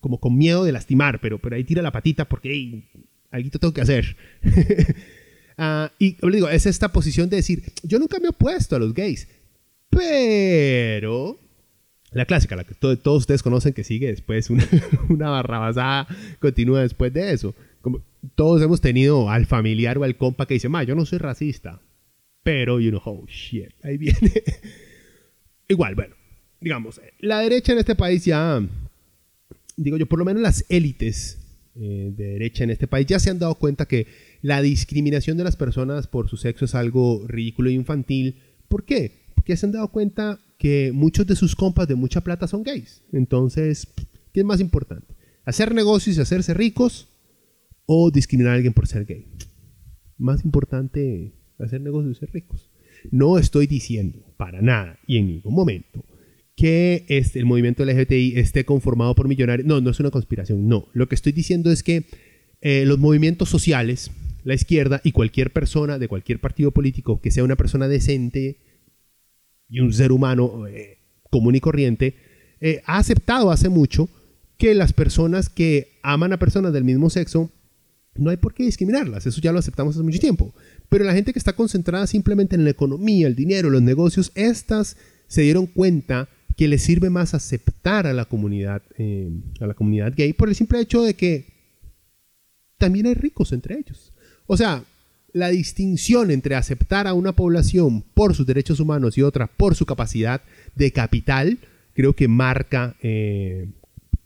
[0.00, 2.84] como con miedo de lastimar, pero, pero ahí tira la patita porque hey,
[3.30, 4.16] algo tengo que hacer.
[5.58, 8.78] Ah, y le digo, es esta posición de decir, yo nunca me he opuesto a
[8.78, 9.26] los gays,
[9.88, 11.40] pero
[12.12, 14.68] la clásica, la que todos ustedes conocen que sigue después, una,
[15.08, 16.08] una barrabasada
[16.40, 17.54] continúa después de eso.
[17.80, 18.02] Como
[18.34, 21.80] todos hemos tenido al familiar o al compa que dice, ma, yo no soy racista,
[22.46, 24.32] Pero, you know, oh shit, ahí viene.
[25.68, 26.14] Igual, bueno,
[26.60, 28.64] digamos, la derecha en este país ya,
[29.76, 31.40] digo yo, por lo menos las élites
[31.74, 34.06] eh, de derecha en este país ya se han dado cuenta que
[34.42, 38.38] la discriminación de las personas por su sexo es algo ridículo e infantil.
[38.68, 39.10] ¿Por qué?
[39.34, 43.02] Porque se han dado cuenta que muchos de sus compas de mucha plata son gays.
[43.12, 43.88] Entonces,
[44.32, 45.16] ¿qué es más importante?
[45.44, 47.08] ¿Hacer negocios y hacerse ricos
[47.86, 49.26] o discriminar a alguien por ser gay?
[50.16, 52.70] Más importante hacer negocios y ser ricos.
[53.10, 56.04] No estoy diciendo para nada y en ningún momento
[56.56, 59.66] que este, el movimiento LGBTI esté conformado por millonarios.
[59.66, 60.88] No, no es una conspiración, no.
[60.92, 62.06] Lo que estoy diciendo es que
[62.62, 64.10] eh, los movimientos sociales,
[64.42, 68.58] la izquierda y cualquier persona de cualquier partido político que sea una persona decente
[69.68, 70.98] y un ser humano eh,
[71.30, 72.16] común y corriente,
[72.60, 74.08] eh, ha aceptado hace mucho
[74.56, 77.50] que las personas que aman a personas del mismo sexo
[78.14, 80.54] no hay por qué discriminarlas, eso ya lo aceptamos hace mucho tiempo.
[80.88, 84.96] Pero la gente que está concentrada simplemente en la economía, el dinero, los negocios, estas
[85.26, 90.14] se dieron cuenta que les sirve más aceptar a la comunidad, eh, a la comunidad
[90.16, 91.46] gay por el simple hecho de que
[92.78, 94.12] también hay ricos entre ellos.
[94.46, 94.84] O sea,
[95.32, 99.84] la distinción entre aceptar a una población por sus derechos humanos y otra por su
[99.84, 100.40] capacidad
[100.74, 101.58] de capital,
[101.92, 103.68] creo que marca eh,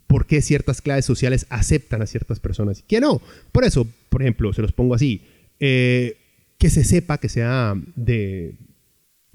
[0.06, 3.20] por qué ciertas clases sociales aceptan a ciertas personas y que no.
[3.50, 5.22] Por eso, por ejemplo, se los pongo así,
[5.58, 6.16] eh,
[6.60, 8.54] que se sepa que sea de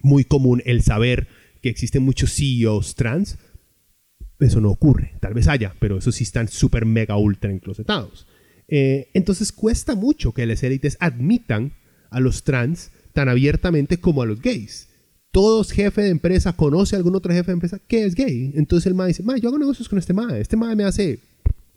[0.03, 1.27] muy común el saber
[1.63, 3.39] que existen muchos CEOs trans,
[4.39, 5.13] eso no ocurre.
[5.19, 8.27] Tal vez haya, pero esos sí están súper mega ultra enclosetados.
[8.67, 11.73] Eh, entonces cuesta mucho que las élites admitan
[12.11, 14.87] a los trans tan abiertamente como a los gays.
[15.31, 18.51] Todos jefe de empresa conoce a algún otro jefe de empresa que es gay.
[18.55, 20.41] Entonces el MAE dice, MAE, yo hago negocios con este MAE.
[20.41, 21.17] Este MAE me hace,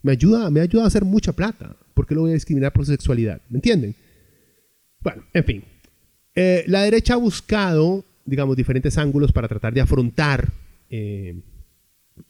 [0.03, 1.75] me ayuda, me ayuda a hacer mucha plata.
[1.95, 3.41] ¿Por qué lo voy a discriminar por su sexualidad?
[3.49, 3.95] ¿Me entienden?
[5.01, 5.63] Bueno, en fin.
[6.35, 10.53] Eh, la derecha ha buscado digamos, diferentes ángulos para tratar de afrontar
[10.89, 11.41] eh,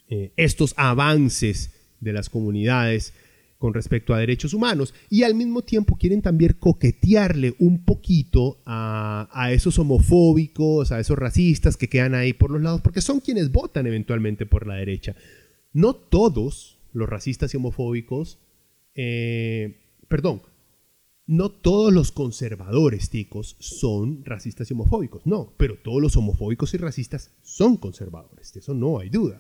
[0.08, 3.14] eh, estos avances de las comunidades
[3.58, 9.50] con respecto a derechos humanos y al mismo tiempo quieren también coquetearle un poquito a,
[9.52, 13.86] esos homofóbicos, a esos racistas que quedan ahí por los lados, porque son quienes votan
[13.86, 15.14] eventualmente por la derecha.
[15.74, 18.40] No todos los racistas y homofóbicos,
[20.08, 20.42] perdón,
[21.30, 26.78] no todos los conservadores ticos son racistas y homofóbicos, no, pero todos los homofóbicos y
[26.78, 29.40] racistas son conservadores, de eso no hay duda.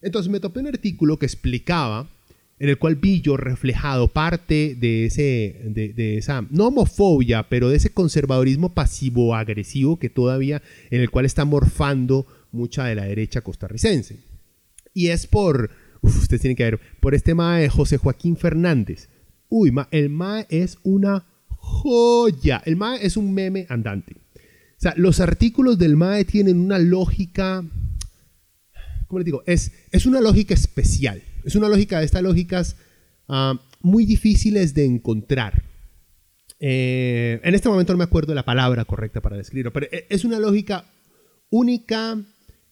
[0.00, 2.10] Entonces me topé un artículo que explicaba,
[2.58, 7.76] en el cual vi yo reflejado parte de, ese, de, esa, no homofobia, pero de
[7.76, 14.24] ese conservadorismo pasivo-agresivo que todavía, en el cual está morfando mucha de la derecha costarricense.
[14.92, 15.70] Y es por,
[16.02, 19.08] ustedes tienen que ver, por este tema de José Joaquín Fernández
[19.48, 22.62] Uy, el MAE es una joya.
[22.64, 24.16] El MAE es un meme andante.
[24.16, 27.64] O sea, los artículos del MAE tienen una lógica,
[29.06, 29.42] ¿cómo les digo?
[29.46, 31.22] Es, es una lógica especial.
[31.44, 32.76] Es una lógica de estas lógicas
[33.28, 35.62] ah, muy difíciles de encontrar.
[36.58, 40.24] Eh, en este momento no me acuerdo la palabra correcta para describirlo, pero e, es
[40.24, 40.84] una lógica
[41.50, 42.18] única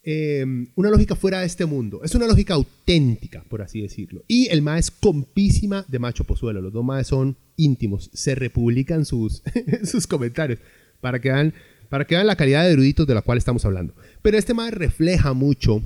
[0.07, 2.03] Em, una lógica fuera de este mundo.
[2.05, 4.23] Es una lógica auténtica, por así decirlo.
[4.29, 6.61] Y el MAE es compísima de Macho Pozuelo.
[6.61, 8.11] Los dos MAE son íntimos.
[8.13, 9.43] Se republican sus,
[9.85, 10.59] sus comentarios
[11.01, 11.55] para que, vean,
[11.89, 13.95] para que la calidad de eruditos de la cual estamos hablando.
[14.21, 15.83] Pero este MAE refleja mucho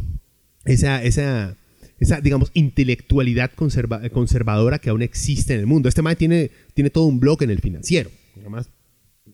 [0.65, 1.57] esa, esa,
[2.01, 5.89] esa digamos, intelectualidad conservadora que aún existe en el mundo.
[5.89, 8.11] Este MAE tiene, tiene todo un blog en el financiero.
[8.41, 8.69] Además,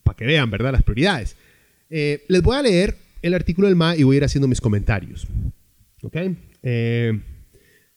[0.03, 0.73] para que vean, ¿verdad?
[0.73, 1.35] Las prioridades.
[1.89, 4.61] Eh, les voy a leer el artículo del MA y voy a ir haciendo mis
[4.61, 5.27] comentarios.
[6.01, 6.17] ¿Ok?
[6.63, 7.19] Eh,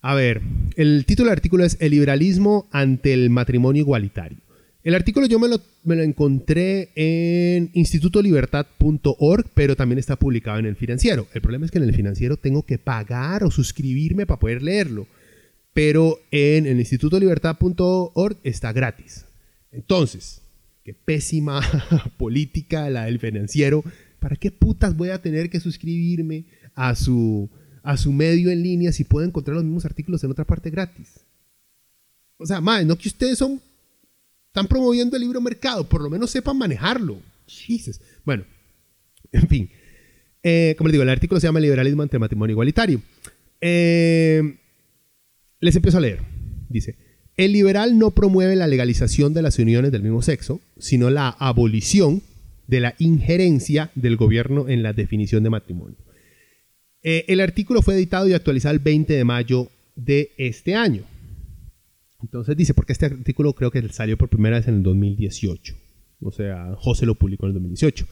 [0.00, 0.40] a ver,
[0.76, 4.38] el título del artículo es El liberalismo ante el matrimonio igualitario.
[4.84, 10.66] El artículo yo me lo, me lo encontré en institutolibertad.org, pero también está publicado en
[10.66, 11.26] el financiero.
[11.34, 15.06] El problema es que en el financiero tengo que pagar o suscribirme para poder leerlo.
[15.74, 19.26] Pero en el institutolibertad.org está gratis.
[19.72, 20.42] Entonces,
[20.84, 21.60] qué pésima
[22.16, 23.84] política la del financiero
[24.20, 26.44] ¿para qué putas voy a tener que suscribirme
[26.74, 27.48] a su,
[27.82, 31.20] a su medio en línea si puedo encontrar los mismos artículos en otra parte gratis?
[32.36, 33.60] O sea, madre, no que ustedes son,
[34.46, 37.20] están promoviendo el libro mercado, por lo menos sepan manejarlo.
[37.46, 38.00] Jesus.
[38.24, 38.44] Bueno,
[39.32, 39.70] en fin.
[40.42, 43.02] Eh, como les digo, el artículo se llama Liberalismo ante matrimonio igualitario.
[43.60, 44.56] Eh,
[45.60, 46.20] les empiezo a leer.
[46.68, 46.96] Dice,
[47.36, 52.22] el liberal no promueve la legalización de las uniones del mismo sexo, sino la abolición
[52.68, 55.96] de la injerencia del gobierno en la definición de matrimonio.
[57.02, 61.02] Eh, el artículo fue editado y actualizado el 20 de mayo de este año.
[62.22, 65.74] Entonces dice, porque este artículo creo que salió por primera vez en el 2018.
[66.20, 68.06] O sea, José lo publicó en el 2018.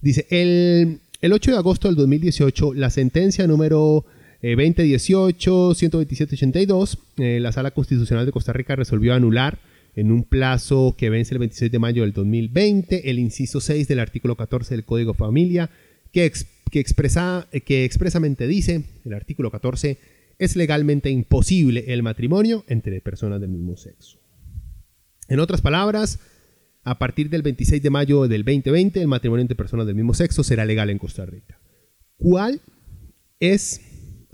[0.00, 4.04] Dice, el, el 8 de agosto del 2018, la sentencia número
[4.42, 9.58] 2018-127-82, eh, la Sala Constitucional de Costa Rica resolvió anular
[9.96, 14.00] en un plazo que vence el 26 de mayo del 2020 el inciso 6 del
[14.00, 15.70] artículo 14 del Código Familia,
[16.12, 16.30] que,
[16.72, 19.98] expresa, que expresamente dice, el artículo 14,
[20.38, 24.18] es legalmente imposible el matrimonio entre personas del mismo sexo.
[25.28, 26.18] En otras palabras,
[26.82, 30.44] a partir del 26 de mayo del 2020, el matrimonio entre personas del mismo sexo
[30.44, 31.58] será legal en Costa Rica.
[32.16, 32.60] ¿Cuál
[33.40, 33.80] es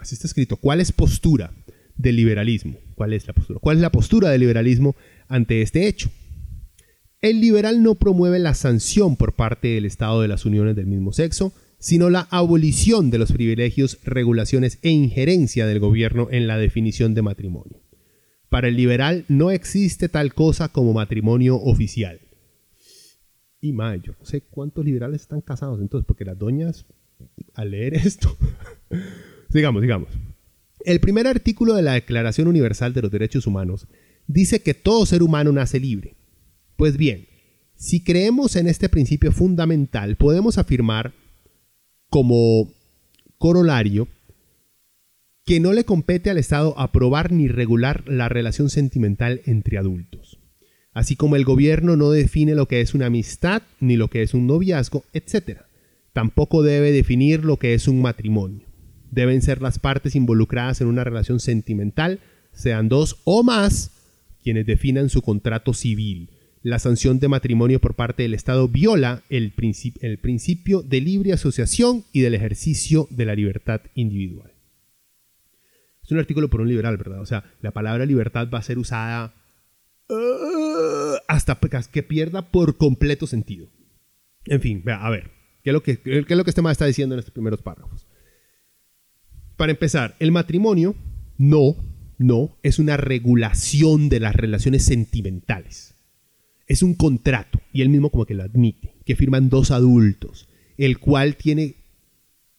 [0.00, 1.52] así está escrito, ¿cuál es postura
[1.96, 2.78] del liberalismo?
[2.94, 3.61] ¿Cuál es la postura?
[3.61, 4.96] ¿Cuál es la postura del liberalismo
[5.30, 6.10] ante este hecho?
[7.22, 11.12] El liberal no promueve la sanción por parte del Estado de las uniones del mismo
[11.14, 17.14] sexo, sino la abolición de los privilegios, regulaciones e injerencia del gobierno en la definición
[17.14, 17.80] de matrimonio.
[18.50, 22.20] Para el liberal no existe tal cosa como matrimonio oficial.
[23.62, 26.84] Y más, yo no sé cuántos liberales están casados entonces, porque las doñas,
[27.54, 28.36] al leer esto,
[29.52, 30.08] Sigamos, sigamos.
[30.84, 33.88] El primer artículo de la Declaración Universal de los Derechos Humanos
[34.32, 36.16] dice que todo ser humano nace libre.
[36.76, 37.26] Pues bien,
[37.74, 41.12] si creemos en este principio fundamental, podemos afirmar
[42.08, 42.72] como
[43.38, 44.08] corolario
[45.44, 50.38] que no le compete al Estado aprobar ni regular la relación sentimental entre adultos,
[50.92, 54.34] así como el gobierno no define lo que es una amistad ni lo que es
[54.34, 55.62] un noviazgo, etc.
[56.12, 58.70] Tampoco debe definir lo que es un matrimonio
[59.10, 62.20] deben ser las partes involucradas en una relación sentimental,
[62.52, 63.90] sean dos o más,
[64.43, 66.30] quienes definan su contrato civil.
[66.62, 72.20] La sanción de matrimonio por parte del Estado viola el, principio de libre asociación y
[72.20, 74.53] del ejercicio de la libertad individual.
[76.03, 77.20] Es un artículo por un liberal, ¿verdad?
[77.20, 79.34] O sea, la palabra libertad va a ser usada
[80.09, 81.59] uh, hasta
[81.91, 83.68] que pierda por completo sentido.
[84.47, 85.30] En fin, a ver,
[85.62, 88.07] ¿qué es lo que, es lo que este más está diciendo en estos primeros párrafos?
[89.57, 90.95] Para empezar, el matrimonio
[91.36, 91.76] no,
[92.20, 95.94] no, es una regulación de las relaciones sentimentales.
[96.66, 100.46] Es un contrato, y él mismo como que lo admite, que firman dos adultos,
[100.76, 101.76] el cual tiene,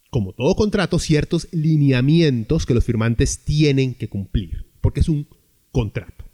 [0.10, 5.28] como todo contrato, ciertos lineamientos que los firmantes tienen que cumplir, porque es un
[5.72, 6.26] contrato.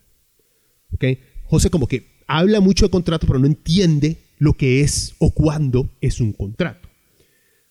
[0.93, 1.03] ¿Ok?
[1.43, 5.89] José como que habla mucho de contrato, pero no entiende lo que es o cuándo
[5.99, 6.87] es un contrato.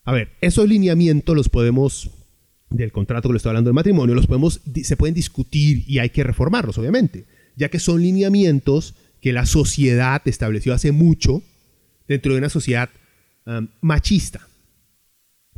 [0.05, 2.11] A ver, esos lineamientos los podemos
[2.71, 6.11] del contrato que le estoy hablando del matrimonio, los podemos, se pueden discutir y hay
[6.11, 11.43] que reformarlos, obviamente, ya que son lineamientos que la sociedad estableció hace mucho
[12.09, 12.91] dentro de una sociedad
[13.47, 14.47] um, machista,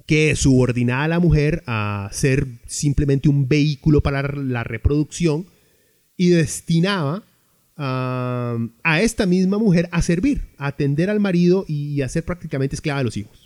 [0.06, 5.46] que subordinaba a la mujer a ser simplemente un vehículo para la reproducción
[6.16, 7.22] y destinaba
[7.76, 12.76] um, a esta misma mujer a servir, a atender al marido y a ser prácticamente
[12.76, 13.37] esclava de los hijos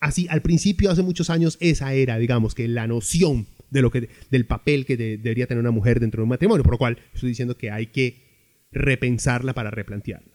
[0.00, 4.08] así al principio, hace muchos años, esa era, digamos, que la noción de lo que,
[4.30, 7.30] del papel que debería tener una mujer dentro de un matrimonio, por lo cual estoy
[7.30, 8.22] diciendo que hay que
[8.70, 10.34] repensarla para replantearla.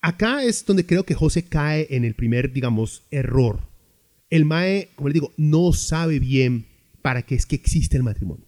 [0.00, 3.68] Acá es donde creo que José cae en el primer, digamos, error.
[4.30, 6.66] El Mae, como le digo, no sabe bien
[7.02, 8.46] para qué es que existe el matrimonio.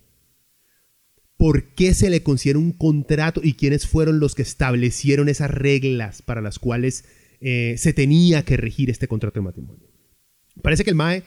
[1.37, 6.21] ¿Por qué se le considera un contrato y quiénes fueron los que establecieron esas reglas
[6.21, 7.07] para las cuales
[7.41, 9.87] eh, se tenía que regir este contrato de matrimonio.
[10.63, 11.23] Parece que el MAE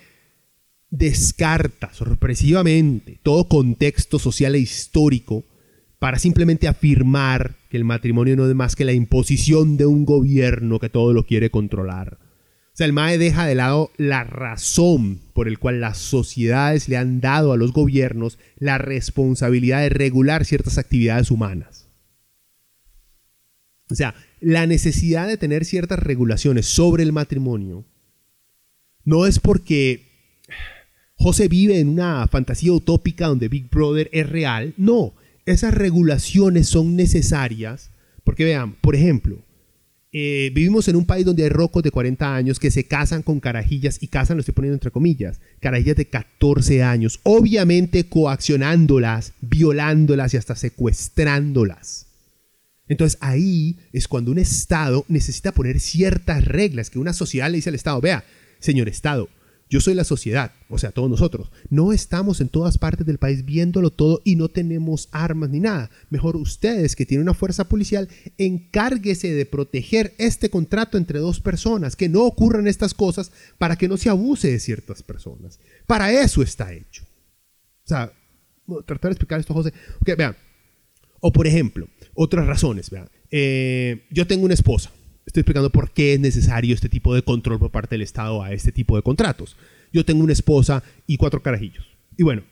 [0.90, 5.44] descarta sorpresivamente todo contexto social e histórico
[5.98, 10.80] para simplemente afirmar que el matrimonio no es más que la imposición de un gobierno
[10.80, 12.20] que todo lo quiere controlar.
[12.74, 16.98] O sea, el MAE deja de lado la razón por el cual las sociedades le
[16.98, 21.88] han dado a los gobiernos la responsabilidad de regular ciertas actividades humanas.
[23.90, 27.86] O sea, la necesidad de tener ciertas regulaciones sobre el matrimonio
[29.06, 30.04] no es porque
[31.16, 34.74] José vive en una fantasía utópica donde Big Brother es real.
[34.76, 35.14] No,
[35.46, 37.90] esas regulaciones son necesarias
[38.26, 39.42] porque vean, por ejemplo,
[40.12, 43.40] eh, vivimos en un país donde hay rocos de 40 años que se casan con
[43.40, 50.34] carajillas y casan, lo estoy poniendo entre comillas, carajillas de 14 años, obviamente coaccionándolas, violándolas
[50.34, 52.08] y hasta secuestrándolas.
[52.88, 57.70] Entonces ahí es cuando un Estado necesita poner ciertas reglas, que una sociedad le dice
[57.70, 58.24] al Estado, vea,
[58.60, 59.30] señor Estado,
[59.74, 61.52] yo soy la sociedad, o sea, todos nosotros.
[61.72, 65.90] No estamos en todas partes del país viéndolo todo y no tenemos armas ni nada.
[66.12, 68.08] Mejor ustedes, que tienen una fuerza policial,
[68.38, 73.88] encárguese de proteger este contrato entre dos personas, que no ocurran estas cosas para que
[73.88, 75.60] no se abuse de ciertas personas.
[75.88, 77.04] Para eso está hecho.
[77.84, 78.14] O sea,
[78.86, 79.74] tratar de explicar esto, José.
[80.02, 80.36] Ok, vean.
[81.20, 82.92] O por ejemplo, otras razones.
[83.32, 84.92] Eh, yo tengo una esposa
[85.26, 88.52] estoy explicando por qué es necesario este tipo de control por parte del Estado a
[88.54, 89.56] este tipo de contratos.
[89.92, 91.86] Yo tengo una esposa y cuatro carajillos.
[92.18, 92.44] Y bueno,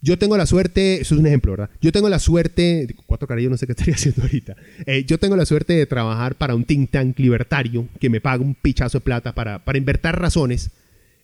[0.00, 1.70] yo tengo la suerte, eso es un ejemplo, ¿verdad?
[1.80, 4.56] Yo tengo la suerte, cuatro carajillos no sé qué estaría haciendo ahorita.
[4.86, 8.42] Eh, yo tengo la suerte de trabajar para un think tank libertario que me paga
[8.42, 10.70] un pichazo de plata para, para invertir razones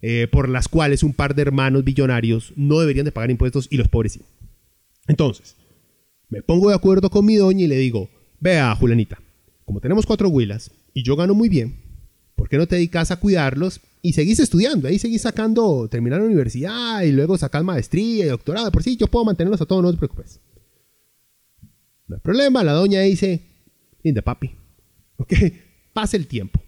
[0.02, 3.76] eh, por las cuales un par de hermanos billonarios no deberían de pagar impuestos y
[3.76, 4.20] los pobres sí.
[5.06, 5.56] Entonces,
[6.28, 8.08] me pongo de acuerdo con mi doña y le digo,
[8.40, 9.20] vea, Julianita,
[9.64, 11.76] como tenemos cuatro huilas y yo gano muy bien,
[12.34, 14.88] ¿por qué no te dedicas a cuidarlos y seguís estudiando?
[14.88, 18.70] Ahí seguís sacando, terminar la universidad y luego sacar maestría y doctorado.
[18.70, 20.40] Por si yo puedo mantenerlos a todos, no te preocupes.
[22.06, 23.42] No hay problema, la doña dice,
[24.02, 24.52] linda papi,
[25.16, 25.32] ok,
[25.92, 26.62] pasa el tiempo.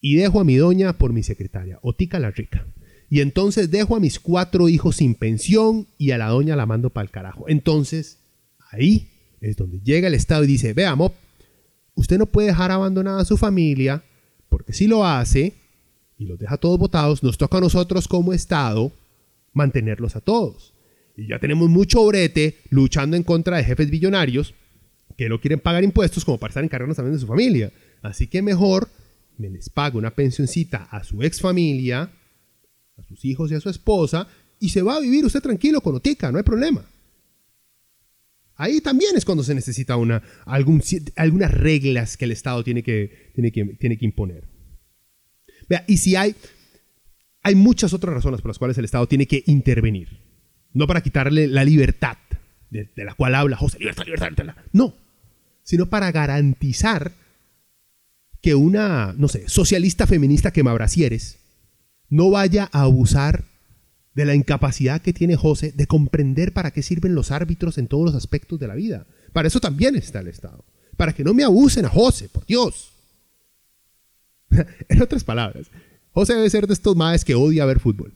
[0.00, 2.66] Y dejo a mi doña por mi secretaria, Otica la rica.
[3.12, 6.88] Y entonces dejo a mis cuatro hijos sin pensión y a la doña la mando
[6.88, 7.44] para el carajo.
[7.46, 8.20] Entonces,
[8.70, 9.10] ahí
[9.42, 11.12] es donde llega el Estado y dice, veamos,
[11.94, 14.02] usted no puede dejar abandonada a su familia,
[14.48, 15.52] porque si lo hace
[16.16, 18.90] y los deja todos votados, nos toca a nosotros como Estado
[19.52, 20.72] mantenerlos a todos.
[21.14, 24.54] Y ya tenemos mucho brete luchando en contra de jefes billonarios
[25.18, 27.74] que no quieren pagar impuestos como para estar encargados también de su familia.
[28.00, 28.88] Así que mejor
[29.36, 32.10] me les paga una pensioncita a su ex familia,
[32.96, 34.26] a sus hijos y a su esposa,
[34.58, 36.84] y se va a vivir usted tranquilo con Otica, no hay problema.
[38.56, 43.50] Ahí también es cuando se necesita una, algunas reglas que el Estado tiene que, tiene
[43.50, 44.46] que, tiene que imponer.
[45.68, 46.36] Vea, y si hay,
[47.42, 50.20] hay muchas otras razones por las cuales el Estado tiene que intervenir.
[50.74, 52.18] No para quitarle la libertad
[52.70, 54.62] de, la cual habla José, libertad, libertad, libertad.
[54.72, 54.94] No,
[55.62, 57.12] sino para garantizar
[58.40, 61.38] que una, no sé, socialista feminista que me abracieres
[62.12, 63.44] no vaya a abusar
[64.14, 68.04] de la incapacidad que tiene José de comprender para qué sirven los árbitros en todos
[68.04, 69.06] los aspectos de la vida.
[69.32, 70.62] Para eso también está el Estado.
[70.98, 72.92] Para que no me abusen a José, por Dios.
[74.90, 75.68] en otras palabras,
[76.12, 78.12] José debe ser de estos maes que odia ver fútbol.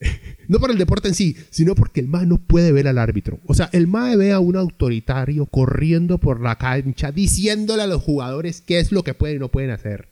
[0.48, 3.40] no por el deporte en sí, sino porque el mae no puede ver al árbitro.
[3.46, 8.02] O sea, el mae ve a un autoritario corriendo por la cancha diciéndole a los
[8.02, 10.09] jugadores qué es lo que pueden y no pueden hacer.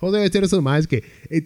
[0.00, 1.02] O debe ser esos maes que,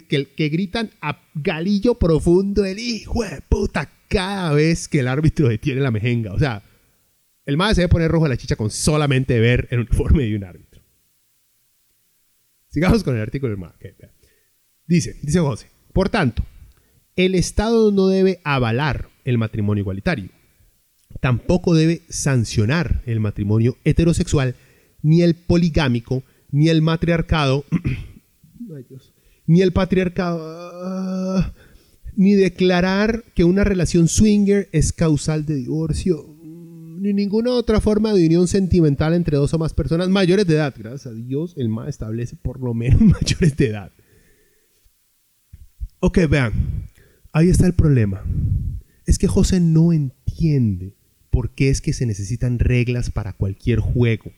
[0.08, 5.80] que, gritan a galillo profundo el hijo de puta cada vez que el árbitro detiene
[5.80, 6.32] la mejenga.
[6.32, 6.62] O sea,
[7.44, 10.36] el mae se debe poner rojo a la chicha con solamente ver el uniforme de
[10.36, 10.82] un árbitro.
[12.68, 13.72] Sigamos con el artículo del mae.
[14.86, 16.44] Dice, dice José, por tanto,
[17.16, 20.30] el Estado no debe avalar el matrimonio igualitario.
[21.20, 24.56] Tampoco debe sancionar el matrimonio heterosexual,
[25.02, 27.64] ni el poligámico, ni el matriarcado,
[29.46, 31.52] ni el patriarcado,
[32.14, 36.28] ni declarar que una relación swinger es causal de divorcio,
[37.00, 40.74] ni ninguna otra forma de unión sentimental entre dos o más personas mayores de edad.
[40.76, 43.92] Gracias a Dios, el MA establece por lo menos mayores de edad.
[45.98, 46.52] Ok, vean,
[47.32, 48.24] ahí está el problema.
[49.06, 50.96] Es que José no entiende
[51.30, 54.32] por qué es que se necesitan reglas para cualquier juego.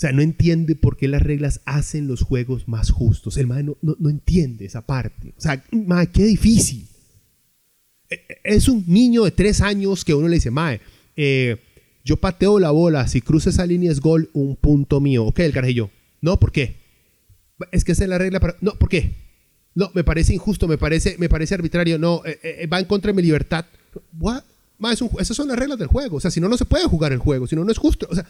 [0.00, 3.36] O sea, no entiende por qué las reglas hacen los juegos más justos.
[3.36, 5.34] El mae no, no, entiende esa parte.
[5.36, 6.88] O sea, mae, qué difícil.
[8.08, 10.80] E, e, es un niño de tres años que uno le dice, mae,
[11.16, 11.58] eh,
[12.02, 15.26] yo pateo la bola, si cruza esa línea es gol, un punto mío.
[15.26, 15.90] Ok, el carajillo.
[16.22, 16.76] No, ¿por qué?
[17.70, 18.56] Es que esa es la regla para...
[18.62, 19.12] No, ¿por qué?
[19.74, 21.98] No, me parece injusto, me parece, me parece arbitrario.
[21.98, 23.66] No, eh, eh, va en contra de mi libertad.
[24.18, 24.44] What?
[24.90, 26.16] es un, esas son las reglas del juego.
[26.16, 27.46] O sea, si no, no se puede jugar el juego.
[27.46, 28.08] Si no, no es justo.
[28.10, 28.24] O sea,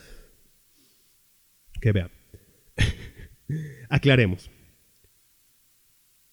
[1.81, 2.11] que vean.
[3.89, 4.49] Aclaremos.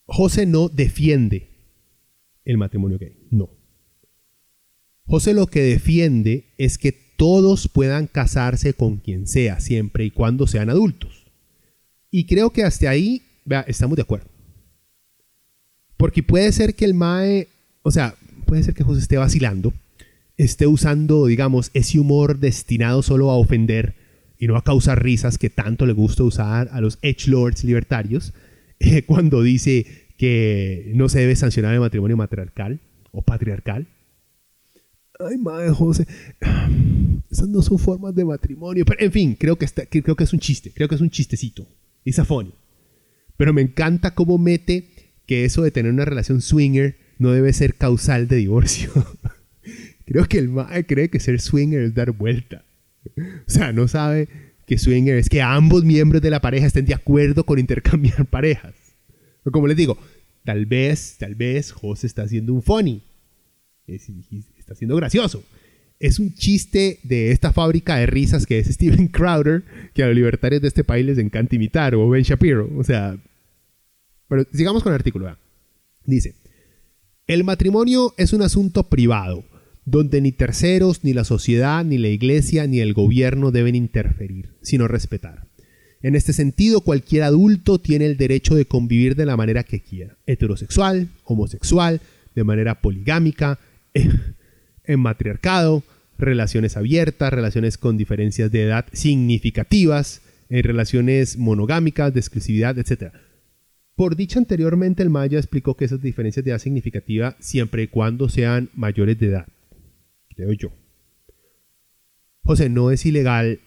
[0.05, 1.49] José no defiende
[2.45, 3.51] el matrimonio gay, no.
[5.05, 10.47] José lo que defiende es que todos puedan casarse con quien sea, siempre y cuando
[10.47, 11.27] sean adultos.
[12.11, 14.29] Y creo que hasta ahí, vea, estamos de acuerdo.
[15.97, 17.49] Porque puede ser que el Mae,
[17.83, 18.15] o sea,
[18.47, 19.75] puede ser que José esté vacilando,
[20.37, 23.95] esté usando, digamos, ese humor destinado solo a ofender
[24.39, 28.33] y no a causar risas que tanto le gusta usar a los edgelords libertarios
[28.79, 29.87] eh, cuando dice
[30.17, 32.81] que no se debe sancionar el matrimonio matriarcal
[33.13, 33.89] o patriarcal.
[35.19, 36.07] Ay, madre José,
[37.31, 38.85] esas no son formas de matrimonio.
[38.85, 41.11] Pero, en fin, creo que, está, creo que es un chiste, creo que es un
[41.11, 41.67] chistecito.
[42.05, 42.13] Y
[43.37, 44.89] Pero me encanta cómo mete
[45.27, 48.91] que eso de tener una relación swinger no debe ser causal de divorcio.
[50.07, 52.65] creo que el mae cree que ser swinger es dar vuelta.
[53.47, 54.29] O sea, no sabe
[54.67, 58.75] que swinger es que ambos miembros de la pareja estén de acuerdo con intercambiar parejas.
[59.51, 59.97] Como les digo,
[60.45, 63.03] tal vez, tal vez José está haciendo un funny.
[63.87, 65.43] está siendo gracioso.
[65.99, 70.15] es un chiste de esta fábrica de risas que es Steven Crowder, que a los
[70.15, 72.71] libertarios de este país les encanta imitar, o Ben Shapiro.
[72.77, 73.17] O sea,
[74.29, 75.35] pero sigamos con el artículo.
[76.05, 76.35] Dice,
[77.27, 79.45] el matrimonio es un asunto privado,
[79.91, 84.87] donde ni terceros, ni la sociedad, ni la iglesia, ni el gobierno deben interferir, sino
[84.87, 85.47] respetar.
[86.03, 90.17] En este sentido, cualquier adulto tiene el derecho de convivir de la manera que quiera,
[90.27, 92.01] heterosexual, homosexual,
[92.35, 93.59] de manera poligámica,
[94.85, 95.83] en matriarcado,
[96.19, 100.21] relaciones abiertas, relaciones con diferencias de edad significativas,
[100.51, 103.13] en relaciones monogámicas, de exclusividad, etc.
[103.97, 108.29] Por dicho anteriormente, el Maya explicó que esas diferencias de edad significativa siempre y cuando
[108.29, 109.47] sean mayores de edad.
[110.39, 110.69] Creo yo.
[112.45, 113.59] José, no es ilegal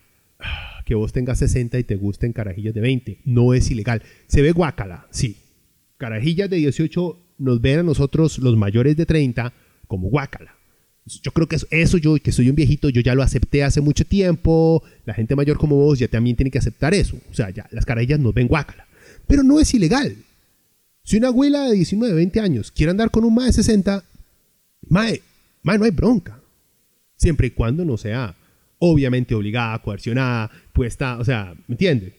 [0.86, 3.20] que vos tengas 60 y te gusten carajillas de 20.
[3.26, 4.02] No es ilegal.
[4.28, 5.36] Se ve guácala, sí.
[5.98, 9.52] Carajillas de 18 nos ven a nosotros, los mayores de 30,
[9.86, 10.56] como guácala.
[11.06, 14.06] Yo creo que eso, yo, que soy un viejito, yo ya lo acepté hace mucho
[14.06, 14.82] tiempo.
[15.04, 17.18] La gente mayor como vos ya también tiene que aceptar eso.
[17.30, 18.88] O sea, ya las carajillas nos ven guácala.
[19.28, 20.16] Pero no es ilegal.
[21.04, 24.06] Si una abuela de 19, 20 años quiere andar con un mae de 60,
[24.88, 25.22] mae,
[25.64, 26.41] mae, no hay bronca.
[27.22, 28.36] Siempre y cuando no sea
[28.80, 32.14] obviamente obligada, coercionada, puesta, o sea, ¿me entiendes?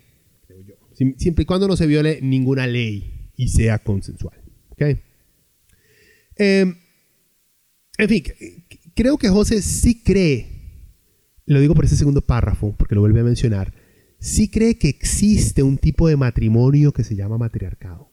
[1.16, 4.38] Siempre y cuando no se viole ninguna ley y sea consensual.
[4.68, 4.82] ¿Ok?
[6.36, 6.76] Em,
[7.98, 8.22] en fin,
[8.94, 10.46] creo que José sí cree,
[11.46, 13.74] lo digo por ese segundo párrafo, porque lo vuelve a mencionar,
[14.20, 18.11] sí cree que existe un tipo de matrimonio que se llama matriarcado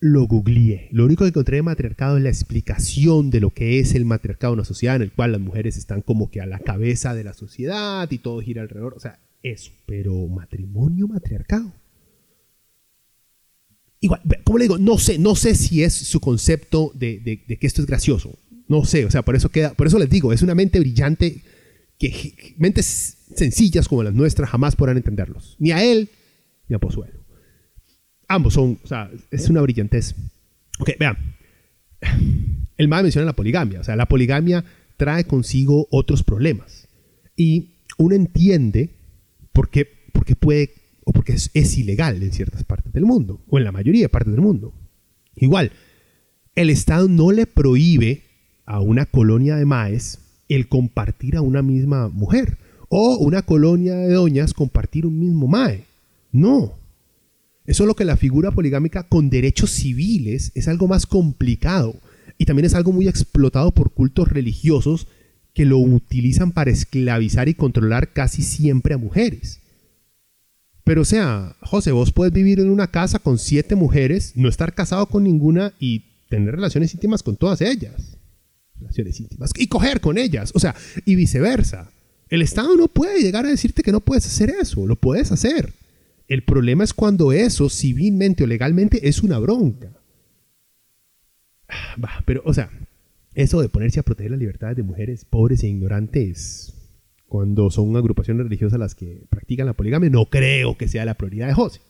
[0.00, 0.88] lo googleé.
[0.92, 4.52] Lo único que encontré de matriarcado es la explicación de lo que es el matriarcado
[4.52, 7.24] en una sociedad en el cual las mujeres están como que a la cabeza de
[7.24, 8.94] la sociedad y todo gira alrededor.
[8.96, 9.72] O sea, eso.
[9.86, 11.72] Pero matrimonio, matriarcado.
[14.00, 17.20] Igual, como le digo, no sé, no sé si es su concepto de,
[17.60, 18.38] que esto es gracioso.
[18.68, 21.42] No sé, o sea, por eso queda, por eso les digo, es una mente brillante
[21.98, 25.56] que mentes sencillas como las nuestras jamás podrán entenderlos.
[25.58, 26.10] Ni a él
[26.68, 27.17] ni a Pozuelo
[28.28, 30.14] ambos son, o sea, es una brillantez.
[30.78, 31.16] Ok, vean.
[32.76, 33.80] El MAE menciona la poligamia.
[33.80, 34.64] O sea, la poligamia
[34.96, 36.86] trae consigo otros problemas.
[37.34, 38.90] Y uno entiende
[39.52, 39.88] por qué,
[40.38, 40.70] puede,
[41.04, 44.08] o porque es, es, ilegal en ciertas partes del mundo, o en la mayoría de
[44.08, 44.72] partes del mundo.
[45.34, 45.72] Igual,
[46.54, 48.22] el Estado no le prohíbe
[48.66, 52.58] a una colonia de maes el compartir a una misma mujer,
[52.88, 55.84] o una colonia de doñas compartir un mismo mae.
[56.32, 56.74] No,
[57.68, 61.94] es solo que la figura poligámica con derechos civiles es algo más complicado
[62.38, 65.06] y también es algo muy explotado por cultos religiosos
[65.52, 69.60] que lo utilizan para esclavizar y controlar casi siempre a mujeres.
[70.82, 74.74] Pero o sea, José, vos puedes vivir en una casa con siete mujeres, no estar
[74.74, 78.16] casado con ninguna y tener relaciones íntimas con todas ellas.
[78.80, 79.50] Relaciones íntimas.
[79.54, 80.52] Y coger con ellas.
[80.54, 81.90] O sea, y viceversa.
[82.30, 84.86] El Estado no puede llegar a decirte que no puedes hacer eso.
[84.86, 85.74] Lo puedes hacer.
[86.28, 89.90] El problema es cuando eso, civilmente o legalmente, es una bronca.
[91.68, 92.70] Ah, pero, o sea,
[93.34, 96.74] eso de ponerse a proteger las libertades de mujeres pobres e ignorantes
[97.26, 101.48] cuando son agrupaciones religiosas las que practican la poligamia, no creo que sea la prioridad
[101.48, 101.80] de José.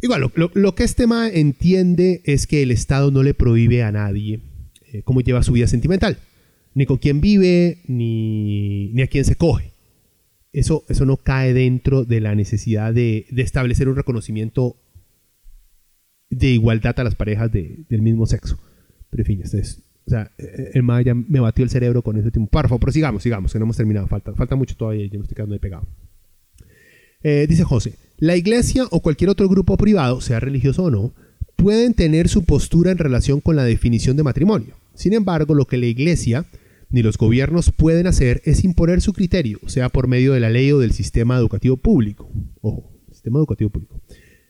[0.00, 4.40] Igual, lo, que este tema entiende es que el Estado no le prohíbe a nadie
[4.92, 6.18] eh, cómo lleva su vida sentimental,
[6.74, 9.71] ni con quién vive, ni, ni a quién se coge
[10.52, 14.76] eso, eso no cae dentro de la necesidad de, establecer un reconocimiento
[16.30, 18.58] de igualdad a las parejas del mismo sexo.
[19.10, 22.16] Pero en fin, este es, o sea, eh, el Maya me batió el cerebro con
[22.16, 22.78] ese último párrafo.
[22.78, 24.06] Pero sigamos, sigamos, que no hemos terminado.
[24.06, 25.86] Falta, falta mucho todavía, ya me estoy quedando ahí pegado.
[27.22, 31.14] Eh, dice José, la iglesia o cualquier otro grupo privado, sea religioso o no,
[31.56, 34.74] pueden tener su postura en relación con la definición de matrimonio.
[34.94, 36.46] Sin embargo, lo que la iglesia
[36.92, 40.70] ni los gobiernos pueden hacer es imponer su criterio, sea por medio de la ley
[40.72, 42.30] o del sistema educativo público.
[42.60, 44.00] Ojo, sistema educativo público.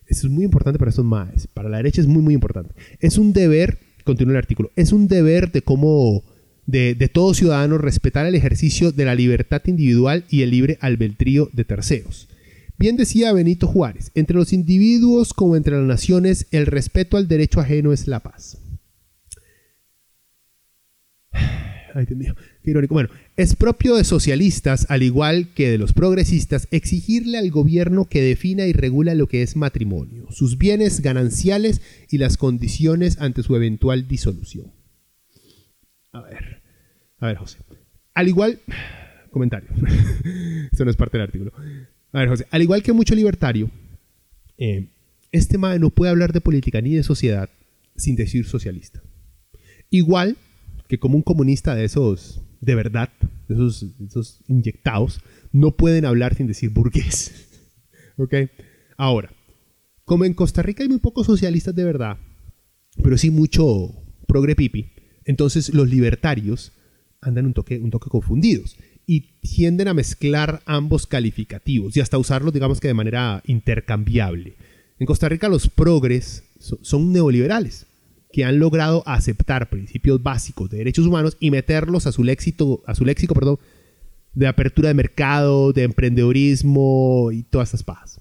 [0.07, 1.47] Eso es muy importante para estos maes.
[1.47, 2.75] Para la derecha es muy, muy importante.
[3.01, 6.25] Es un deber, continúa el artículo, es un deber de cómo,
[6.67, 11.49] de, de todo ciudadano respetar el ejercicio de la libertad individual y el libre albedrío
[11.53, 12.29] de terceros.
[12.77, 17.61] Bien decía Benito Juárez, entre los individuos como entre las naciones, el respeto al derecho
[17.61, 18.59] ajeno es la paz.
[21.95, 22.95] Ay, qué irónico.
[22.95, 28.23] Bueno, es propio de socialistas, al igual que de los progresistas, exigirle al gobierno que
[28.23, 31.81] defina y regula lo que es matrimonio, sus bienes gananciales
[32.11, 34.73] y las condiciones ante su eventual disolución.
[36.13, 36.63] A ver,
[37.19, 37.59] a ver, José.
[38.15, 38.61] Al igual,
[39.31, 39.69] comentario.
[40.71, 41.53] Esto no es parte del artículo.
[42.13, 43.71] A ver, José, al igual que mucho libertario,
[44.59, 44.89] eh,
[45.31, 47.49] este MAE no puede hablar de política ni de sociedad
[47.97, 49.03] sin decir socialista.
[49.91, 50.37] Igual
[50.93, 53.09] que como un comunista de esos, de verdad,
[53.49, 57.49] de esos, esos inyectados, no pueden hablar sin decir burgués.
[58.19, 58.35] ¿Ok?
[58.99, 59.33] Ahora,
[60.05, 62.19] como en Costa Rica hay muy pocos socialistas de verdad,
[63.03, 64.93] pero sí mucho progre pipi,
[65.25, 66.73] entonces los libertarios
[67.23, 68.77] andan un toque, un toque confundidos
[69.07, 74.57] y tienden a mezclar ambos calificativos y hasta usarlos, digamos que de manera intercambiable.
[74.99, 77.87] En Costa Rica los progres son neoliberales
[78.33, 82.95] que han logrado aceptar principios básicos de derechos humanos y meterlos a su léxico, a
[82.95, 83.59] su léxico perdón,
[84.35, 88.21] de apertura de mercado, de emprendedorismo y todas estas pajas.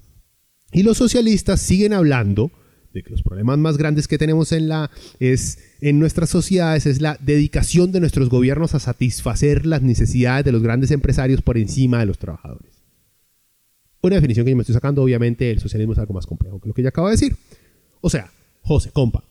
[0.73, 2.51] Y los socialistas siguen hablando
[2.93, 7.01] de que los problemas más grandes que tenemos en, la, es, en nuestras sociedades es
[7.01, 11.99] la dedicación de nuestros gobiernos a satisfacer las necesidades de los grandes empresarios por encima
[11.99, 12.83] de los trabajadores.
[14.01, 16.67] Una definición que yo me estoy sacando, obviamente el socialismo es algo más complejo que
[16.67, 17.37] lo que ya acabo de decir.
[18.01, 18.31] O sea,
[18.63, 19.23] José, compa,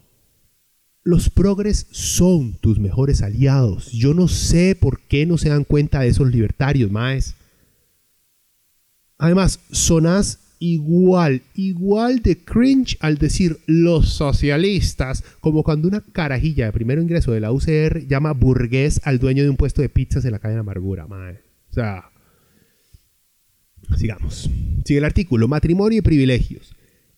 [1.03, 3.91] los progres son tus mejores aliados.
[3.93, 7.35] Yo no sé por qué no se dan cuenta de esos libertarios, maes.
[9.19, 16.73] Además, sonás igual, igual de cringe al decir los socialistas, como cuando una carajilla de
[16.73, 20.33] primero ingreso de la UCR llama burgués al dueño de un puesto de pizzas en
[20.33, 21.41] la calle de Amargura, mae.
[21.71, 22.11] O sea,
[23.97, 24.51] sigamos.
[24.85, 26.75] Sigue el artículo, matrimonio y privilegios.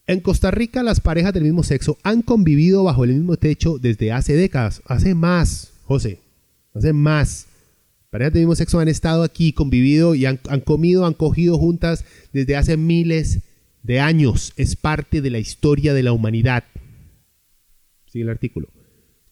[0.06, 4.12] En Costa Rica las parejas del mismo sexo han convivido bajo el mismo techo desde
[4.12, 6.20] hace décadas, hace más, José,
[6.74, 7.46] hace más
[8.12, 12.56] parejas del mismo sexo han estado aquí, convivido y han, comido, han cogido juntas desde
[12.56, 13.40] hace miles
[13.82, 14.52] de años.
[14.58, 16.64] Es parte de la historia de la humanidad.
[18.04, 18.68] Sigue el artículo.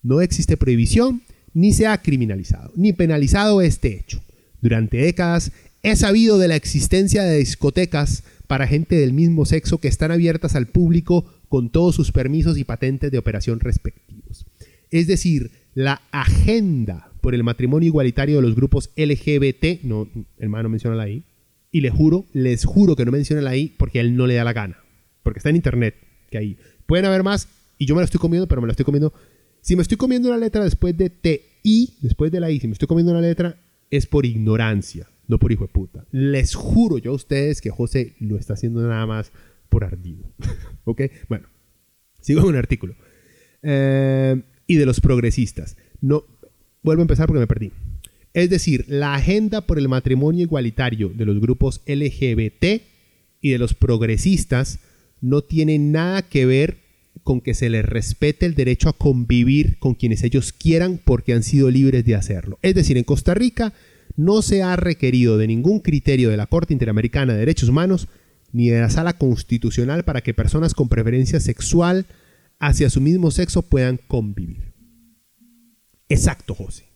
[0.02, 1.20] No existe prohibición,
[1.52, 4.22] ni se ha criminalizado, ni penalizado este hecho.
[4.62, 5.52] Durante décadas
[5.82, 10.56] he sabido de la existencia de discotecas para gente del mismo sexo que están abiertas
[10.56, 14.46] al público con todos sus permisos y patentes de operación respectivos.
[14.90, 20.08] Es decir, la agenda por el matrimonio igualitario de los grupos LGBT, no,
[20.38, 21.24] hermano menciona la I,
[21.70, 24.34] y le juro, les juro que no menciona la I porque a él no le
[24.34, 24.78] da la gana,
[25.22, 25.94] porque está en internet,
[26.30, 26.56] que ahí
[26.86, 29.12] pueden haber más, y yo me la estoy comiendo, pero me la estoy comiendo.
[29.60, 32.66] Si me estoy comiendo una letra después de T, I, después de la I, si
[32.66, 33.56] me estoy comiendo una letra,
[33.90, 36.04] es por ignorancia, no por hijo de puta.
[36.10, 39.30] Les juro yo a ustedes que José lo está haciendo nada más
[39.68, 40.24] por ardido.
[40.84, 41.02] ¿Ok?
[41.28, 41.48] Bueno,
[42.20, 42.94] sigo con un artículo.
[43.62, 45.76] Eh, y de los progresistas.
[46.00, 46.24] No,
[46.82, 47.70] vuelvo a empezar porque me perdí.
[48.34, 52.82] Es decir, la agenda por el matrimonio igualitario de los grupos LGBT
[53.40, 54.80] y de los progresistas
[55.20, 56.78] no tiene nada que ver
[57.22, 61.42] con que se les respete el derecho a convivir con quienes ellos quieran porque han
[61.42, 62.58] sido libres de hacerlo.
[62.62, 63.72] Es decir, en Costa Rica
[64.16, 68.08] no se ha requerido de ningún criterio de la Corte Interamericana de Derechos Humanos
[68.52, 72.06] ni de la Sala Constitucional para que personas con preferencia sexual
[72.58, 74.74] hacia su mismo sexo puedan convivir.
[76.08, 76.90] Exacto, José.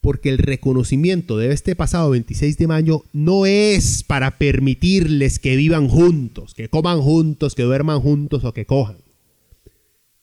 [0.00, 5.88] Porque el reconocimiento de este pasado 26 de mayo no es para permitirles que vivan
[5.88, 9.01] juntos, que coman juntos, que duerman juntos o que cojan.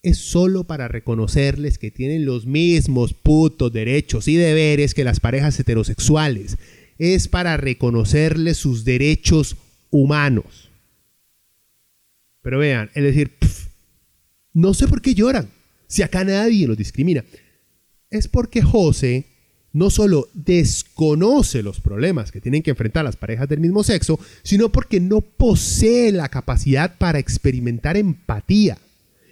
[0.01, 5.59] Es solo para reconocerles que tienen los mismos putos derechos y deberes que las parejas
[5.59, 6.57] heterosexuales.
[6.97, 9.57] Es para reconocerles sus derechos
[9.89, 10.69] humanos.
[12.41, 13.31] Pero vean, es decir,
[14.53, 15.49] no sé por qué lloran,
[15.87, 17.23] si acá nadie los discrimina
[18.09, 19.25] es porque José
[19.71, 24.69] no solo desconoce los problemas que tienen que enfrentar las parejas del mismo sexo, sino
[24.69, 28.77] porque no posee la capacidad para experimentar empatía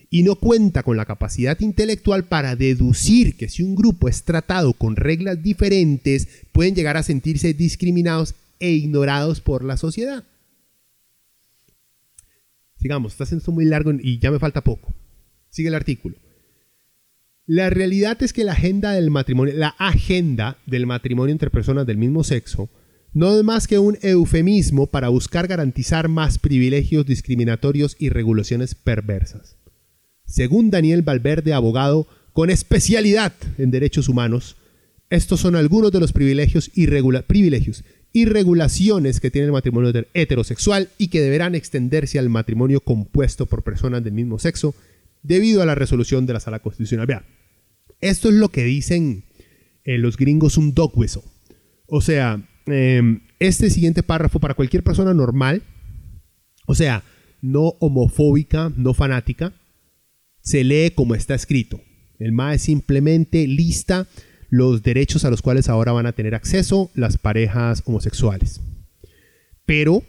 [0.09, 4.73] y no cuenta con la capacidad intelectual para deducir que si un grupo es tratado
[4.73, 10.23] con reglas diferentes, pueden llegar a sentirse discriminados e ignorados por la sociedad.
[12.79, 14.93] Sigamos, está siendo muy largo y ya me falta poco.
[15.49, 16.15] Sigue el artículo.
[17.45, 21.97] La realidad es que la agenda del matrimonio, la agenda del matrimonio entre personas del
[21.97, 22.69] mismo sexo,
[23.13, 29.56] no es más que un eufemismo para buscar garantizar más privilegios discriminatorios y regulaciones perversas.
[30.27, 34.57] Según Daniel Valverde, abogado con especialidad en derechos humanos,
[35.09, 36.85] estos son algunos de los privilegios y,
[38.25, 44.03] regulaciones que tiene el matrimonio heterosexual y que deberán extenderse al matrimonio compuesto por personas
[44.03, 44.75] del mismo sexo
[45.23, 47.07] debido a la resolución de la Sala Constitucional.
[47.07, 47.25] Vean,
[48.01, 49.23] esto es lo que dicen
[49.85, 50.93] eh, los gringos un dog.
[51.87, 55.63] O sea, em, este siguiente párrafo para cualquier persona normal,
[56.65, 57.03] o sea,
[57.41, 59.53] no homofóbica, no fanática,
[60.47, 61.81] se lee como está escrito.
[62.19, 64.07] El MAE simplemente lista
[64.49, 68.61] los derechos a los cuales ahora van a tener acceso las parejas homosexuales.
[69.65, 70.03] Pero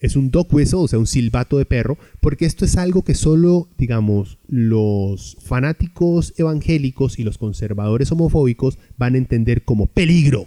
[0.00, 3.14] es un dog whistle, o sea, un silbato de perro, porque esto es algo que
[3.14, 10.46] solo, digamos, los fanáticos evangélicos y los conservadores homofóbicos van a entender como peligro.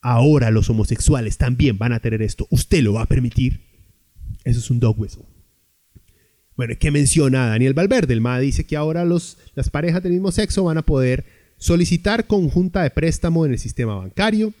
[0.00, 2.46] Ahora los homosexuales también van a tener esto.
[2.50, 3.62] ¿Usted lo va a permitir?
[4.44, 5.31] Eso es un dog whistle.
[6.56, 8.12] Bueno, ¿qué menciona Daniel Valverde?
[8.12, 11.24] El MA dice que ahora los, las parejas del mismo sexo van a poder
[11.56, 14.52] solicitar conjunta de préstamo en el sistema bancario,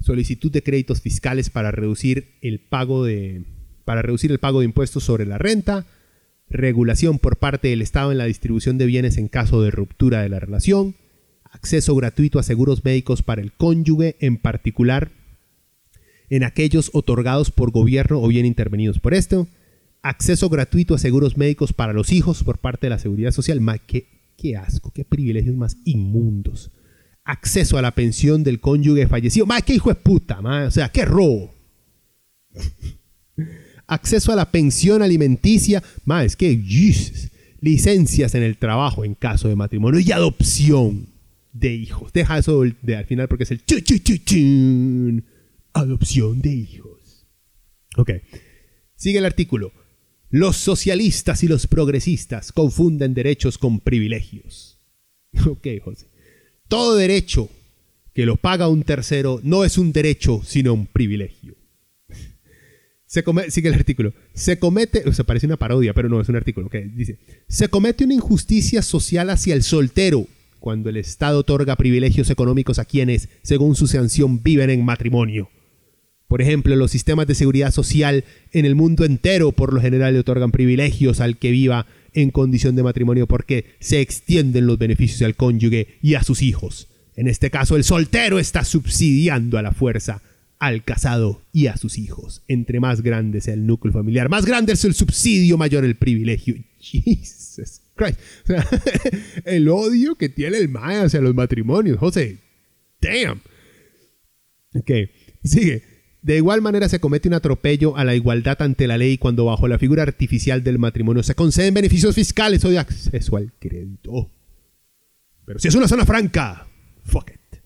[0.00, 3.44] solicitud de créditos fiscales para reducir el pago de,
[3.84, 5.86] para reducir el pago de impuestos sobre la renta,
[6.50, 10.28] regulación por parte del Estado en la distribución de bienes en caso de ruptura de
[10.28, 10.96] la relación,
[11.44, 15.10] acceso gratuito a seguros médicos para el cónyuge, en particular
[16.30, 19.48] en aquellos otorgados por gobierno o bien intervenidos por esto,
[20.02, 23.60] acceso gratuito a seguros médicos para los hijos por parte de la Seguridad Social.
[23.86, 26.70] qué, qué asco, qué privilegios más inmundos
[27.28, 29.44] acceso a la pensión del cónyuge fallecido.
[29.44, 31.54] Más que hijo de puta, o sea, qué robo.
[33.86, 36.62] acceso a la pensión alimenticia, más es que
[37.60, 41.08] licencias en el trabajo en caso de matrimonio y adopción
[41.52, 42.12] de hijos.
[42.12, 43.62] Deja eso de, al final porque es el
[45.74, 47.26] adopción de hijos.
[47.96, 48.10] Ok.
[48.96, 49.72] Sigue el artículo.
[50.30, 54.78] Los socialistas y los progresistas confunden derechos con privilegios.
[55.46, 56.06] Ok, José.
[56.68, 57.48] Todo derecho
[58.14, 61.54] que lo paga un tercero no es un derecho, sino un privilegio.
[63.06, 64.12] Se sigue el artículo.
[64.34, 66.68] Se comete, o sea, parece una parodia, pero no, es un artículo.
[66.68, 70.26] que dice, se comete una injusticia social hacia el soltero
[70.58, 75.48] cuando el Estado otorga privilegios económicos a quienes, según su sanción, viven en matrimonio.
[76.28, 80.20] Por ejemplo, los sistemas de seguridad social en el mundo entero por lo general le
[80.20, 85.36] otorgan privilegios al que viva en condición de matrimonio porque se extienden los beneficios al
[85.36, 86.88] cónyuge y a sus hijos.
[87.16, 90.22] En este caso, el soltero está subsidiando a la fuerza
[90.58, 92.42] al casado y a sus hijos.
[92.46, 96.56] Entre más grande sea el núcleo familiar, más grande es el subsidio, mayor el privilegio.
[96.78, 98.20] Jesus Christ.
[99.44, 102.38] el odio que tiene el Maya hacia los matrimonios, José.
[103.00, 103.40] Damn.
[104.74, 104.90] Ok,
[105.42, 105.97] sigue.
[106.28, 109.66] De igual manera se comete un atropello a la igualdad ante la ley cuando bajo
[109.66, 114.30] la figura artificial del matrimonio se conceden beneficios fiscales o de acceso al crédito.
[115.46, 116.68] Pero si es una zona franca,
[117.02, 117.60] fuck it.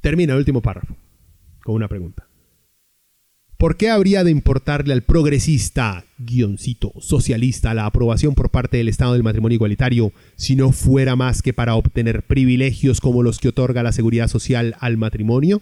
[0.00, 0.96] Termina el último párrafo
[1.62, 2.26] con una pregunta.
[3.58, 9.12] ¿Por qué habría de importarle al progresista, guioncito, socialista la aprobación por parte del Estado
[9.12, 13.82] del matrimonio igualitario si no fuera más que para obtener privilegios como los que otorga
[13.82, 15.60] la seguridad social al matrimonio?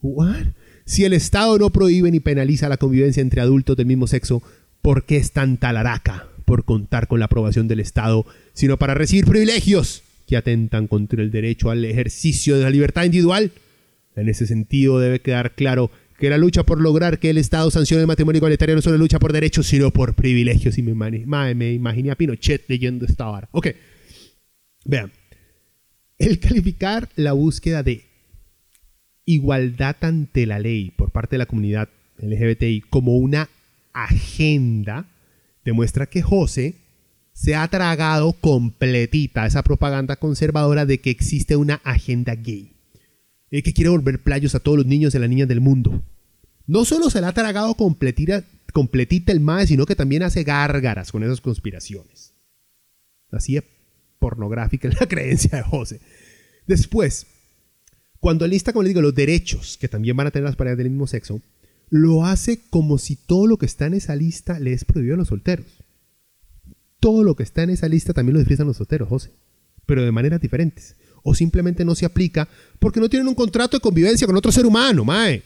[0.00, 0.54] ¿What?
[0.86, 4.40] Si el Estado no prohíbe ni penaliza la convivencia entre adultos del mismo sexo,
[4.82, 9.26] ¿por qué es tan talaraca por contar con la aprobación del Estado, sino para recibir
[9.26, 13.50] privilegios que atentan contra el derecho al ejercicio de la libertad individual?
[14.14, 18.02] En ese sentido debe quedar claro que la lucha por lograr que el Estado sancione
[18.02, 20.78] el matrimonio igualitario no es solo lucha por derechos, sino por privilegios.
[20.78, 23.48] Y me, imaginé a Pinochet leyendo esta hora.
[23.50, 23.68] Ok.
[24.84, 25.10] Vean.
[26.16, 28.04] El calificar la búsqueda de
[29.26, 33.50] igualdad ante la ley por parte de la comunidad LGBTI como una
[33.92, 35.06] agenda,
[35.64, 36.76] demuestra que José
[37.32, 42.72] se ha tragado completita esa propaganda conservadora de que existe una agenda gay.
[43.50, 46.02] El que quiere volver playos a todos los niños y las niñas del mundo.
[46.66, 51.12] No solo se la ha tragado completita, completita el MAE, sino que también hace gárgaras
[51.12, 52.32] con esas conspiraciones.
[53.30, 53.64] Así es
[54.18, 56.00] pornográfica la creencia de José.
[56.66, 57.26] Después,
[58.20, 60.90] cuando lista, como le digo, los derechos que también van a tener las parejas del
[60.90, 61.40] mismo sexo,
[61.88, 65.18] lo hace como si todo lo que está en esa lista le es prohibido a
[65.18, 65.66] los solteros.
[66.98, 69.30] Todo lo que está en esa lista también lo disfrutan los solteros, José,
[69.84, 70.96] pero de maneras diferentes.
[71.22, 72.48] O simplemente no se aplica
[72.78, 75.42] porque no tienen un contrato de convivencia con otro ser humano, mae.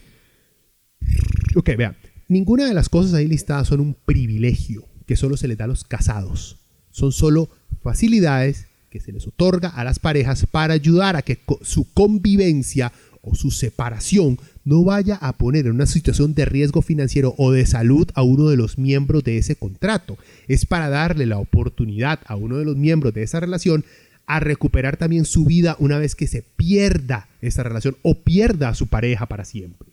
[1.57, 1.97] Ok, vean,
[2.29, 5.69] ninguna de las cosas ahí listadas son un privilegio que solo se le da a
[5.69, 6.59] los casados.
[6.91, 7.51] Son solo
[7.83, 13.37] facilidades que se les otorga a las parejas para ayudar a que su convivencia o
[13.37, 18.09] su separación no vaya a poner en una situación de riesgo financiero o de salud
[18.15, 20.19] a uno de los miembros de ese contrato.
[20.49, 23.85] Es para darle la oportunidad a uno de los miembros de esa relación
[24.27, 28.75] a recuperar también su vida una vez que se pierda esa relación o pierda a
[28.75, 29.89] su pareja para siempre.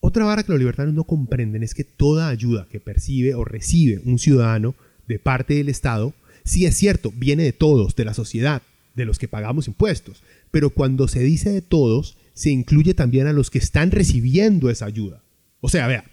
[0.00, 4.00] Otra vara que los libertarios no comprenden es que toda ayuda que percibe o recibe
[4.04, 4.74] un ciudadano
[5.08, 6.12] de parte del Estado
[6.46, 8.62] Sí es cierto, viene de todos, de la sociedad,
[8.94, 10.22] de los que pagamos impuestos,
[10.52, 14.86] pero cuando se dice de todos, se incluye también a los que están recibiendo esa
[14.86, 15.22] ayuda.
[15.60, 16.04] O sea, vea,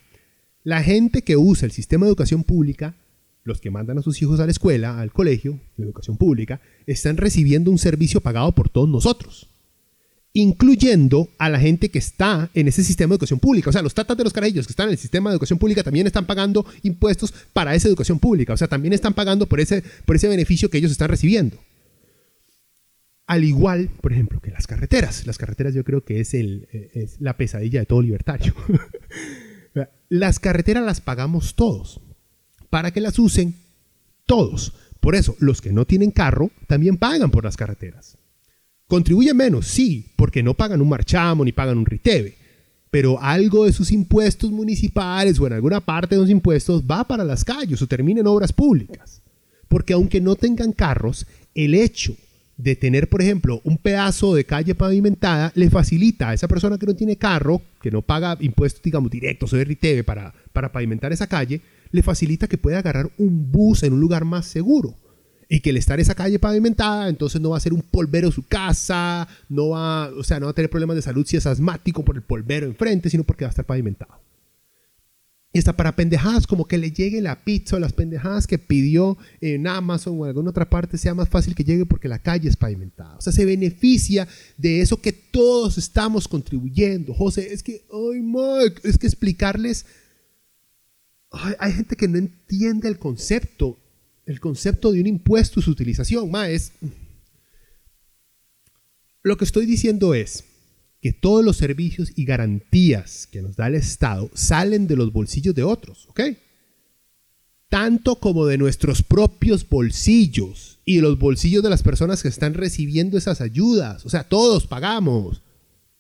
[0.64, 2.96] la gente que usa el sistema de educación pública,
[3.44, 7.18] los que mandan a sus hijos a la escuela, al colegio, de educación pública, están
[7.18, 9.50] recibiendo un servicio pagado por todos nosotros.
[10.34, 13.70] Incluyendo a la gente que está en ese sistema de educación pública.
[13.70, 15.84] O sea, los tatas de los carajillos que están en el sistema de educación pública
[15.84, 18.54] también están pagando impuestos para esa educación pública.
[18.54, 21.58] O sea, también están pagando por ese, por ese beneficio que ellos están recibiendo.
[23.28, 25.28] Al igual, por ejemplo, que las carreteras.
[25.28, 28.56] Las carreteras yo creo que es, el, es la pesadilla de todo libertario.
[30.10, 32.02] las carreteras las pagamos todos
[32.72, 33.56] para que las usen
[34.26, 34.74] todos.
[35.00, 38.18] Por eso, los que no tienen carro también pagan por las carreteras.
[38.88, 42.36] Contribuyen menos, sí, porque no pagan un marchamo ni pagan un riteve.
[42.92, 47.24] Pero algo de sus impuestos municipales o en alguna parte de los impuestos va para
[47.24, 49.22] las calles o termina en obras públicas.
[49.68, 51.26] Porque aunque no tengan carros,
[51.56, 52.16] el hecho
[52.58, 56.86] de tener, por ejemplo, un pedazo de calle pavimentada le facilita a esa persona que
[56.86, 61.12] no tiene carro, que no paga impuestos, digamos, directos o de RITEVE para, para pavimentar
[61.12, 61.62] esa calle,
[61.92, 64.96] le facilita que pueda agarrar un bus en un lugar más seguro.
[65.54, 68.42] Y que el estar esa calle pavimentada, entonces no va a ser un polvero su
[68.42, 72.04] casa, no va, o sea, no va a tener problemas de salud si es asmático
[72.04, 74.20] por el polvero enfrente, sino porque va a estar pavimentado.
[75.54, 79.16] Y está para pendejadas, como que le llegue la pizza o las pendejadas que pidió
[79.42, 82.50] en Amazon o en alguna otra parte sea más fácil que llegue porque la calle
[82.50, 83.16] es pavimentada.
[83.18, 84.28] O sea, se beneficia
[84.58, 87.14] de eso que todos estamos contribuyendo.
[87.14, 89.86] José, es que, ay, Mike, es que explicarles.
[91.60, 93.78] hay gente que no entiende el concepto
[94.26, 96.30] el concepto de un impuesto y su utilización.
[96.32, 96.48] Ma,
[99.22, 100.46] Lo que estoy diciendo es
[101.02, 105.54] que todos los servicios y garantías que nos da el Estado salen de los bolsillos
[105.54, 106.22] de otros, ¿ok?
[107.68, 112.54] Tanto como de nuestros propios bolsillos y de los bolsillos de las personas que están
[112.54, 114.06] recibiendo esas ayudas.
[114.06, 115.42] O sea, todos pagamos.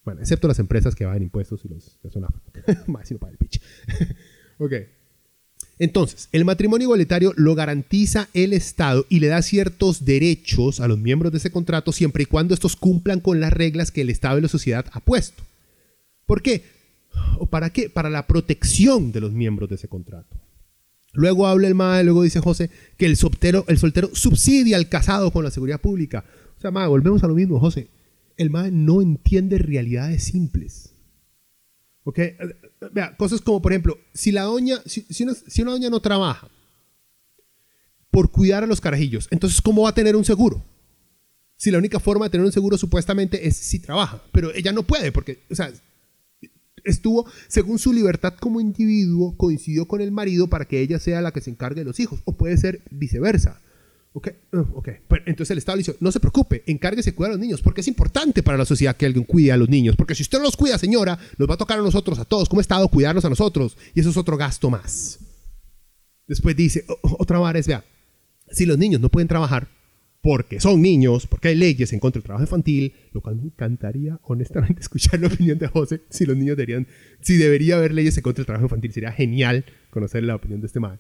[0.05, 2.26] Bueno, excepto las empresas que van impuestos y los que son
[2.88, 3.61] más si no el pitch.
[4.59, 4.74] ok.
[5.84, 10.97] Entonces, el matrimonio igualitario lo garantiza el Estado y le da ciertos derechos a los
[10.97, 14.38] miembros de ese contrato siempre y cuando estos cumplan con las reglas que el Estado
[14.38, 15.43] y la sociedad ha puesto.
[16.25, 16.63] ¿Por qué?
[17.38, 17.89] ¿O para qué?
[17.89, 20.38] Para la protección de los miembros de ese contrato.
[21.11, 25.31] Luego habla el MAE, luego dice José que el soltero, el soltero subsidia al casado
[25.31, 26.23] con la seguridad pública.
[26.57, 27.89] O sea, MAE, volvemos a lo mismo, José.
[28.38, 30.92] El MAE no entiende realidades simples.
[32.03, 32.19] ¿Ok?
[32.91, 36.49] Vea, cosas como, por ejemplo, si la doña, si, una, doña no trabaja
[38.11, 40.63] por cuidar a los carajillos, entonces, ¿cómo va a tener un seguro?
[41.55, 44.83] Si la única forma de tener un seguro supuestamente es si trabaja, pero ella no
[44.83, 45.71] puede porque, o sea,
[46.83, 51.31] estuvo, según su libertad como individuo, coincidió con el marido para que ella sea la
[51.31, 53.61] que se encargue de los hijos, o puede ser viceversa.
[54.16, 54.89] Ok, uh, ok.
[55.26, 57.82] entonces el Estado le dice, no se preocupe, encárguese de cuidar a los niños, porque
[57.82, 60.43] es importante para la sociedad que alguien cuide a los niños, porque si usted no
[60.43, 63.30] los cuida, señora, nos va a tocar a nosotros, a todos, como Estado, cuidarnos a
[63.30, 65.20] nosotros, y eso es otro gasto más.
[66.28, 67.84] Después dice, otra vara es, vea,
[68.51, 69.68] si los niños no pueden trabajar
[70.22, 74.20] porque son niños, porque hay leyes en contra del trabajo infantil, lo cual me encantaría
[74.24, 76.88] honestamente escuchar la opinión de José, si los niños deberían,
[77.20, 80.68] si debería haber leyes en contra del trabajo infantil, sería genial conocer la opinión de
[80.68, 80.99] este madre.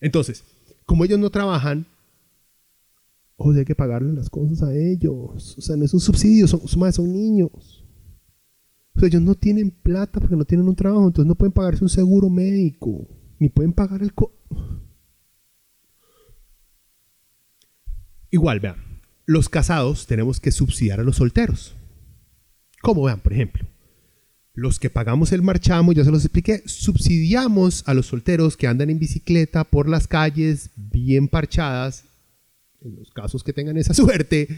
[0.00, 0.44] Entonces,
[0.84, 1.86] como ellos no trabajan,
[3.40, 5.56] o sea, hay que pagarle las cosas a ellos.
[5.56, 7.84] O sea, no es un subsidio, son, son niños.
[8.96, 11.84] O sea, ellos no tienen plata porque no tienen un trabajo, entonces no pueden pagarse
[11.84, 13.06] un seguro médico,
[13.38, 14.12] ni pueden pagar el...
[18.30, 21.76] Igual, vean, los casados tenemos que subsidiar a los solteros.
[22.82, 23.68] ¿Cómo vean, por ejemplo?
[24.52, 28.90] Los que pagamos el marchamo, ya se los expliqué, subsidiamos a los solteros que andan
[28.90, 32.07] en bicicleta por las calles bien parchadas
[32.82, 34.48] en los casos que tengan esa suerte,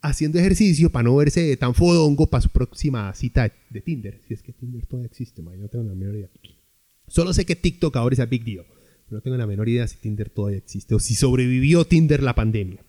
[0.00, 4.20] haciendo ejercicio para no verse tan fodongo para su próxima cita de Tinder.
[4.26, 6.28] Si es que Tinder todavía existe, no tengo la menor idea.
[7.06, 8.64] Solo sé que TikTok ahora es a big deal.
[9.10, 12.82] No tengo la menor idea si Tinder todavía existe o si sobrevivió Tinder la pandemia.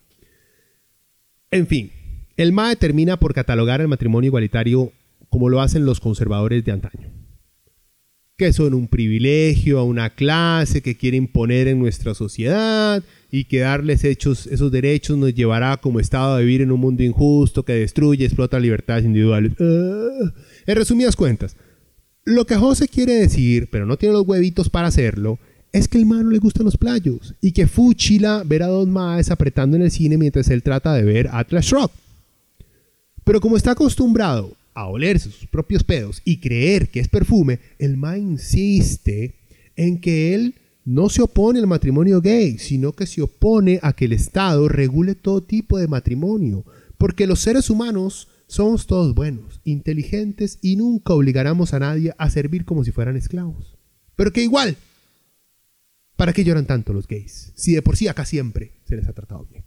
[1.51, 1.91] En fin,
[2.37, 4.91] el MAE termina por catalogar el matrimonio igualitario
[5.29, 7.11] como lo hacen los conservadores de antaño.
[8.37, 13.03] Que son un privilegio a una clase que quiere imponer en nuestra sociedad
[13.35, 17.01] y que darles hechos, esos derechos nos llevará como Estado a vivir en un mundo
[17.01, 19.53] injusto que destruye y explota libertades individuales.
[19.59, 20.31] Ah,
[20.67, 21.55] en resumidas cuentas,
[22.25, 25.39] lo que José quiere decir, pero no tiene los huevitos para hacerlo,
[25.71, 28.87] es que el man no le gustan los playos y que Fuchila ver a dos
[28.87, 31.91] maes apretando en el cine mientras él trata de ver Atlas Rock.
[33.23, 37.97] Pero como está acostumbrado a olerse sus propios pedos y creer que es perfume, el
[37.97, 39.33] ma insiste
[39.75, 40.53] en que él
[40.85, 45.15] no se opone al matrimonio gay, sino que se opone a que el Estado regule
[45.15, 46.65] todo tipo de matrimonio,
[46.97, 52.65] porque los seres humanos somos todos buenos, inteligentes y nunca obligaremos a nadie a servir
[52.65, 53.77] como si fueran esclavos.
[54.15, 54.77] Pero que igual,
[56.15, 57.51] ¿para qué lloran tanto los gays?
[57.55, 59.63] Si de por sí acá siempre se les ha tratado bien.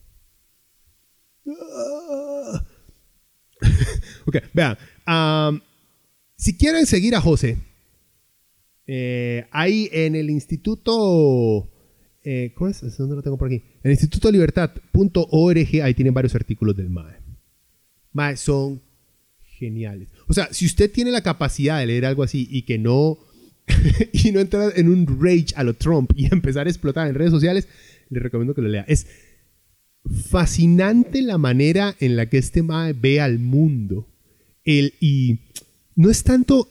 [4.52, 4.76] vean,
[6.36, 7.58] si quieren seguir a José,
[8.86, 11.68] eh, ahí en el Instituto.
[12.22, 12.80] Eh, ¿Cómo es?
[12.96, 13.56] ¿Dónde lo tengo por aquí?
[13.56, 17.16] En el Instituto Libertad.org, ahí tienen varios artículos del MAE.
[18.12, 18.82] MAE son
[19.44, 20.08] geniales.
[20.26, 23.18] O sea, si usted tiene la capacidad de leer algo así y que no.
[24.12, 27.32] y no entrar en un rage a lo Trump y empezar a explotar en redes
[27.32, 27.66] sociales,
[28.10, 28.84] le recomiendo que lo lea.
[28.86, 29.06] Es
[30.30, 34.06] fascinante la manera en la que este MAE ve al mundo.
[34.64, 35.40] El, y
[35.96, 36.68] no es tanto.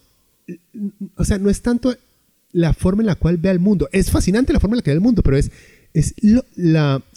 [1.16, 1.95] O sea, no es tanto
[2.56, 3.89] la forma en la cual ve al mundo.
[3.91, 5.51] Es fascinante la forma en la que ve el mundo, pero es,
[5.93, 6.45] es lo,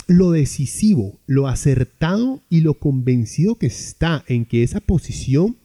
[0.09, 5.57] lo decisivo, lo acertado y lo convencido que está en que esa posición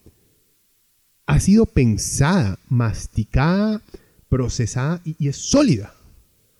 [1.26, 3.82] ha sido pensada, masticada,
[4.30, 5.95] procesada y, es sólida.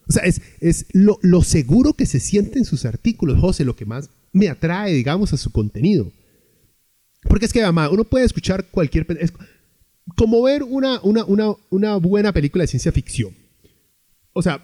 [0.08, 3.86] O sea, es, es lo, seguro que se siente en sus artículos, José, lo que
[3.86, 6.12] más me atrae, digamos, a su contenido.
[7.22, 9.06] Porque es que, además, uno puede escuchar cualquier
[10.16, 13.34] como ver una, una, buena película de ciencia ficción.
[14.34, 14.64] O sea,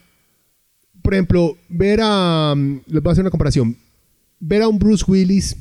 [1.02, 2.54] por ejemplo, ver a...
[2.56, 3.78] Mm, les voy a hacer una comparación.
[4.40, 5.56] Ver a un Bruce Willis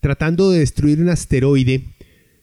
[0.00, 1.84] tratando de destruir un asteroide,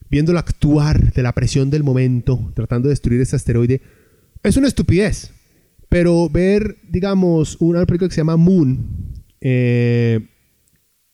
[0.10, 3.82] viéndolo actuar de la presión del momento, tratando de destruir ese asteroide,
[4.44, 5.32] es una estupidez.
[5.90, 10.20] Pero ver, digamos, una película que se llama Moon, eh,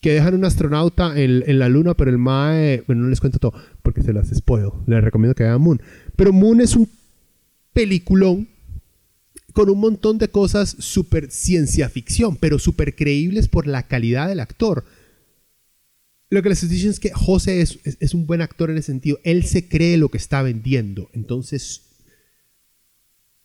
[0.01, 3.53] que dejan un astronauta en, la luna, pero el Mae, bueno, no les cuento todo
[3.83, 4.71] porque se las spoil.
[4.87, 5.81] Les recomiendo que vean Moon.
[6.15, 6.89] Pero Moon es un
[7.71, 8.47] peliculón
[9.53, 14.39] con un montón de cosas súper ciencia ficción, pero súper creíbles por la calidad del
[14.39, 14.85] actor.
[16.31, 18.87] Lo que les estoy diciendo es que José es, es, un buen actor en ese
[18.87, 19.19] sentido.
[19.23, 21.09] Él se cree lo que está vendiendo.
[21.13, 21.81] Entonces,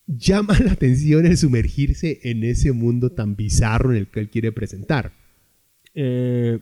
[0.06, 4.52] llama la atención el sumergirse en ese mundo tan bizarro en el que él quiere
[4.52, 5.25] presentar.
[5.96, 6.60] Eh,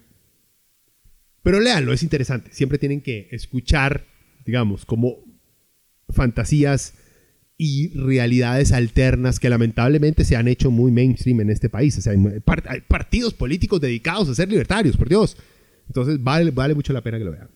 [1.43, 2.51] pero léanlo, es interesante.
[2.53, 4.07] Siempre tienen que escuchar,
[4.47, 5.19] digamos, como
[6.09, 6.95] fantasías
[7.57, 11.99] y realidades alternas que lamentablemente se han hecho muy mainstream en este país.
[11.99, 15.37] O sea, hay partidos políticos dedicados a ser libertarios, por Dios.
[15.87, 17.51] Entonces vale, vale mucho la pena que lo vean.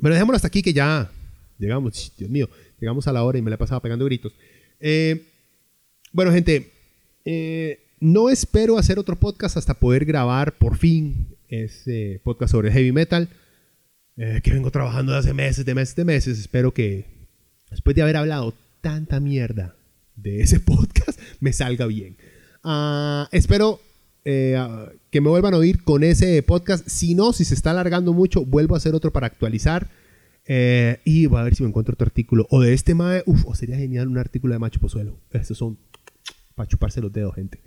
[0.00, 1.10] Pero dejémoslo hasta aquí que ya
[1.58, 2.48] llegamos, Dios mío,
[2.80, 4.34] llegamos a la hora y me la he pasado pegando gritos.
[4.80, 5.26] Eh,
[6.12, 6.72] bueno, gente,
[7.24, 12.92] eh, no espero hacer otro podcast hasta poder grabar por fin ese podcast sobre heavy
[12.92, 13.28] metal,
[14.16, 16.38] eh, que vengo trabajando desde hace meses, de meses, de meses.
[16.38, 17.04] Espero que
[17.70, 19.74] después de haber hablado tanta mierda
[20.16, 22.16] de ese podcast, me salga bien.
[22.64, 23.80] Ah, espero
[24.24, 24.58] eh,
[25.10, 26.86] que me vuelvan a oír con ese podcast.
[26.88, 29.88] Si no, si se está alargando mucho, vuelvo a hacer otro para actualizar.
[30.46, 32.46] Eh, y voy a ver si me encuentro otro artículo.
[32.50, 35.18] O de este mae, uff, sería genial un artículo de Macho Pozuelo.
[35.30, 35.78] Estos son
[36.54, 37.60] para chuparse los dedos, gente.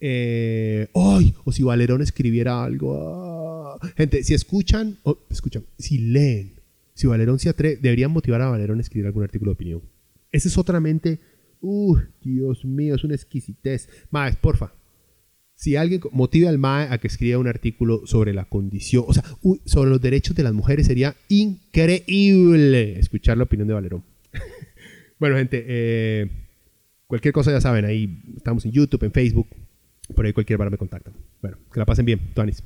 [0.00, 1.34] Eh, ¡Ay!
[1.44, 2.96] O si Valerón escribiera algo.
[2.96, 3.78] Ah.
[3.96, 4.98] Gente, si escuchan,
[5.30, 6.60] escuchan, si leen,
[6.94, 9.82] si Valerón se atreve, deberían motivar a Valerón a escribir algún artículo de opinión.
[10.32, 11.20] Ese es otra mente.
[11.60, 11.96] ¡Uh!
[12.22, 13.88] Dios mío, es una exquisitez.
[14.10, 14.72] Maes, porfa.
[15.54, 19.24] Si alguien motiva al MAE a que escriba un artículo sobre la condición, o sea,
[19.64, 24.04] sobre los derechos de las mujeres, sería increíble escuchar la opinión de Valerón.
[25.18, 26.30] bueno, gente, eh,
[27.06, 29.46] cualquier cosa ya saben, ahí estamos en YouTube, en Facebook,
[30.14, 31.14] por ahí cualquier bar me contactan.
[31.42, 32.62] Bueno, que la pasen bien, Tuanis.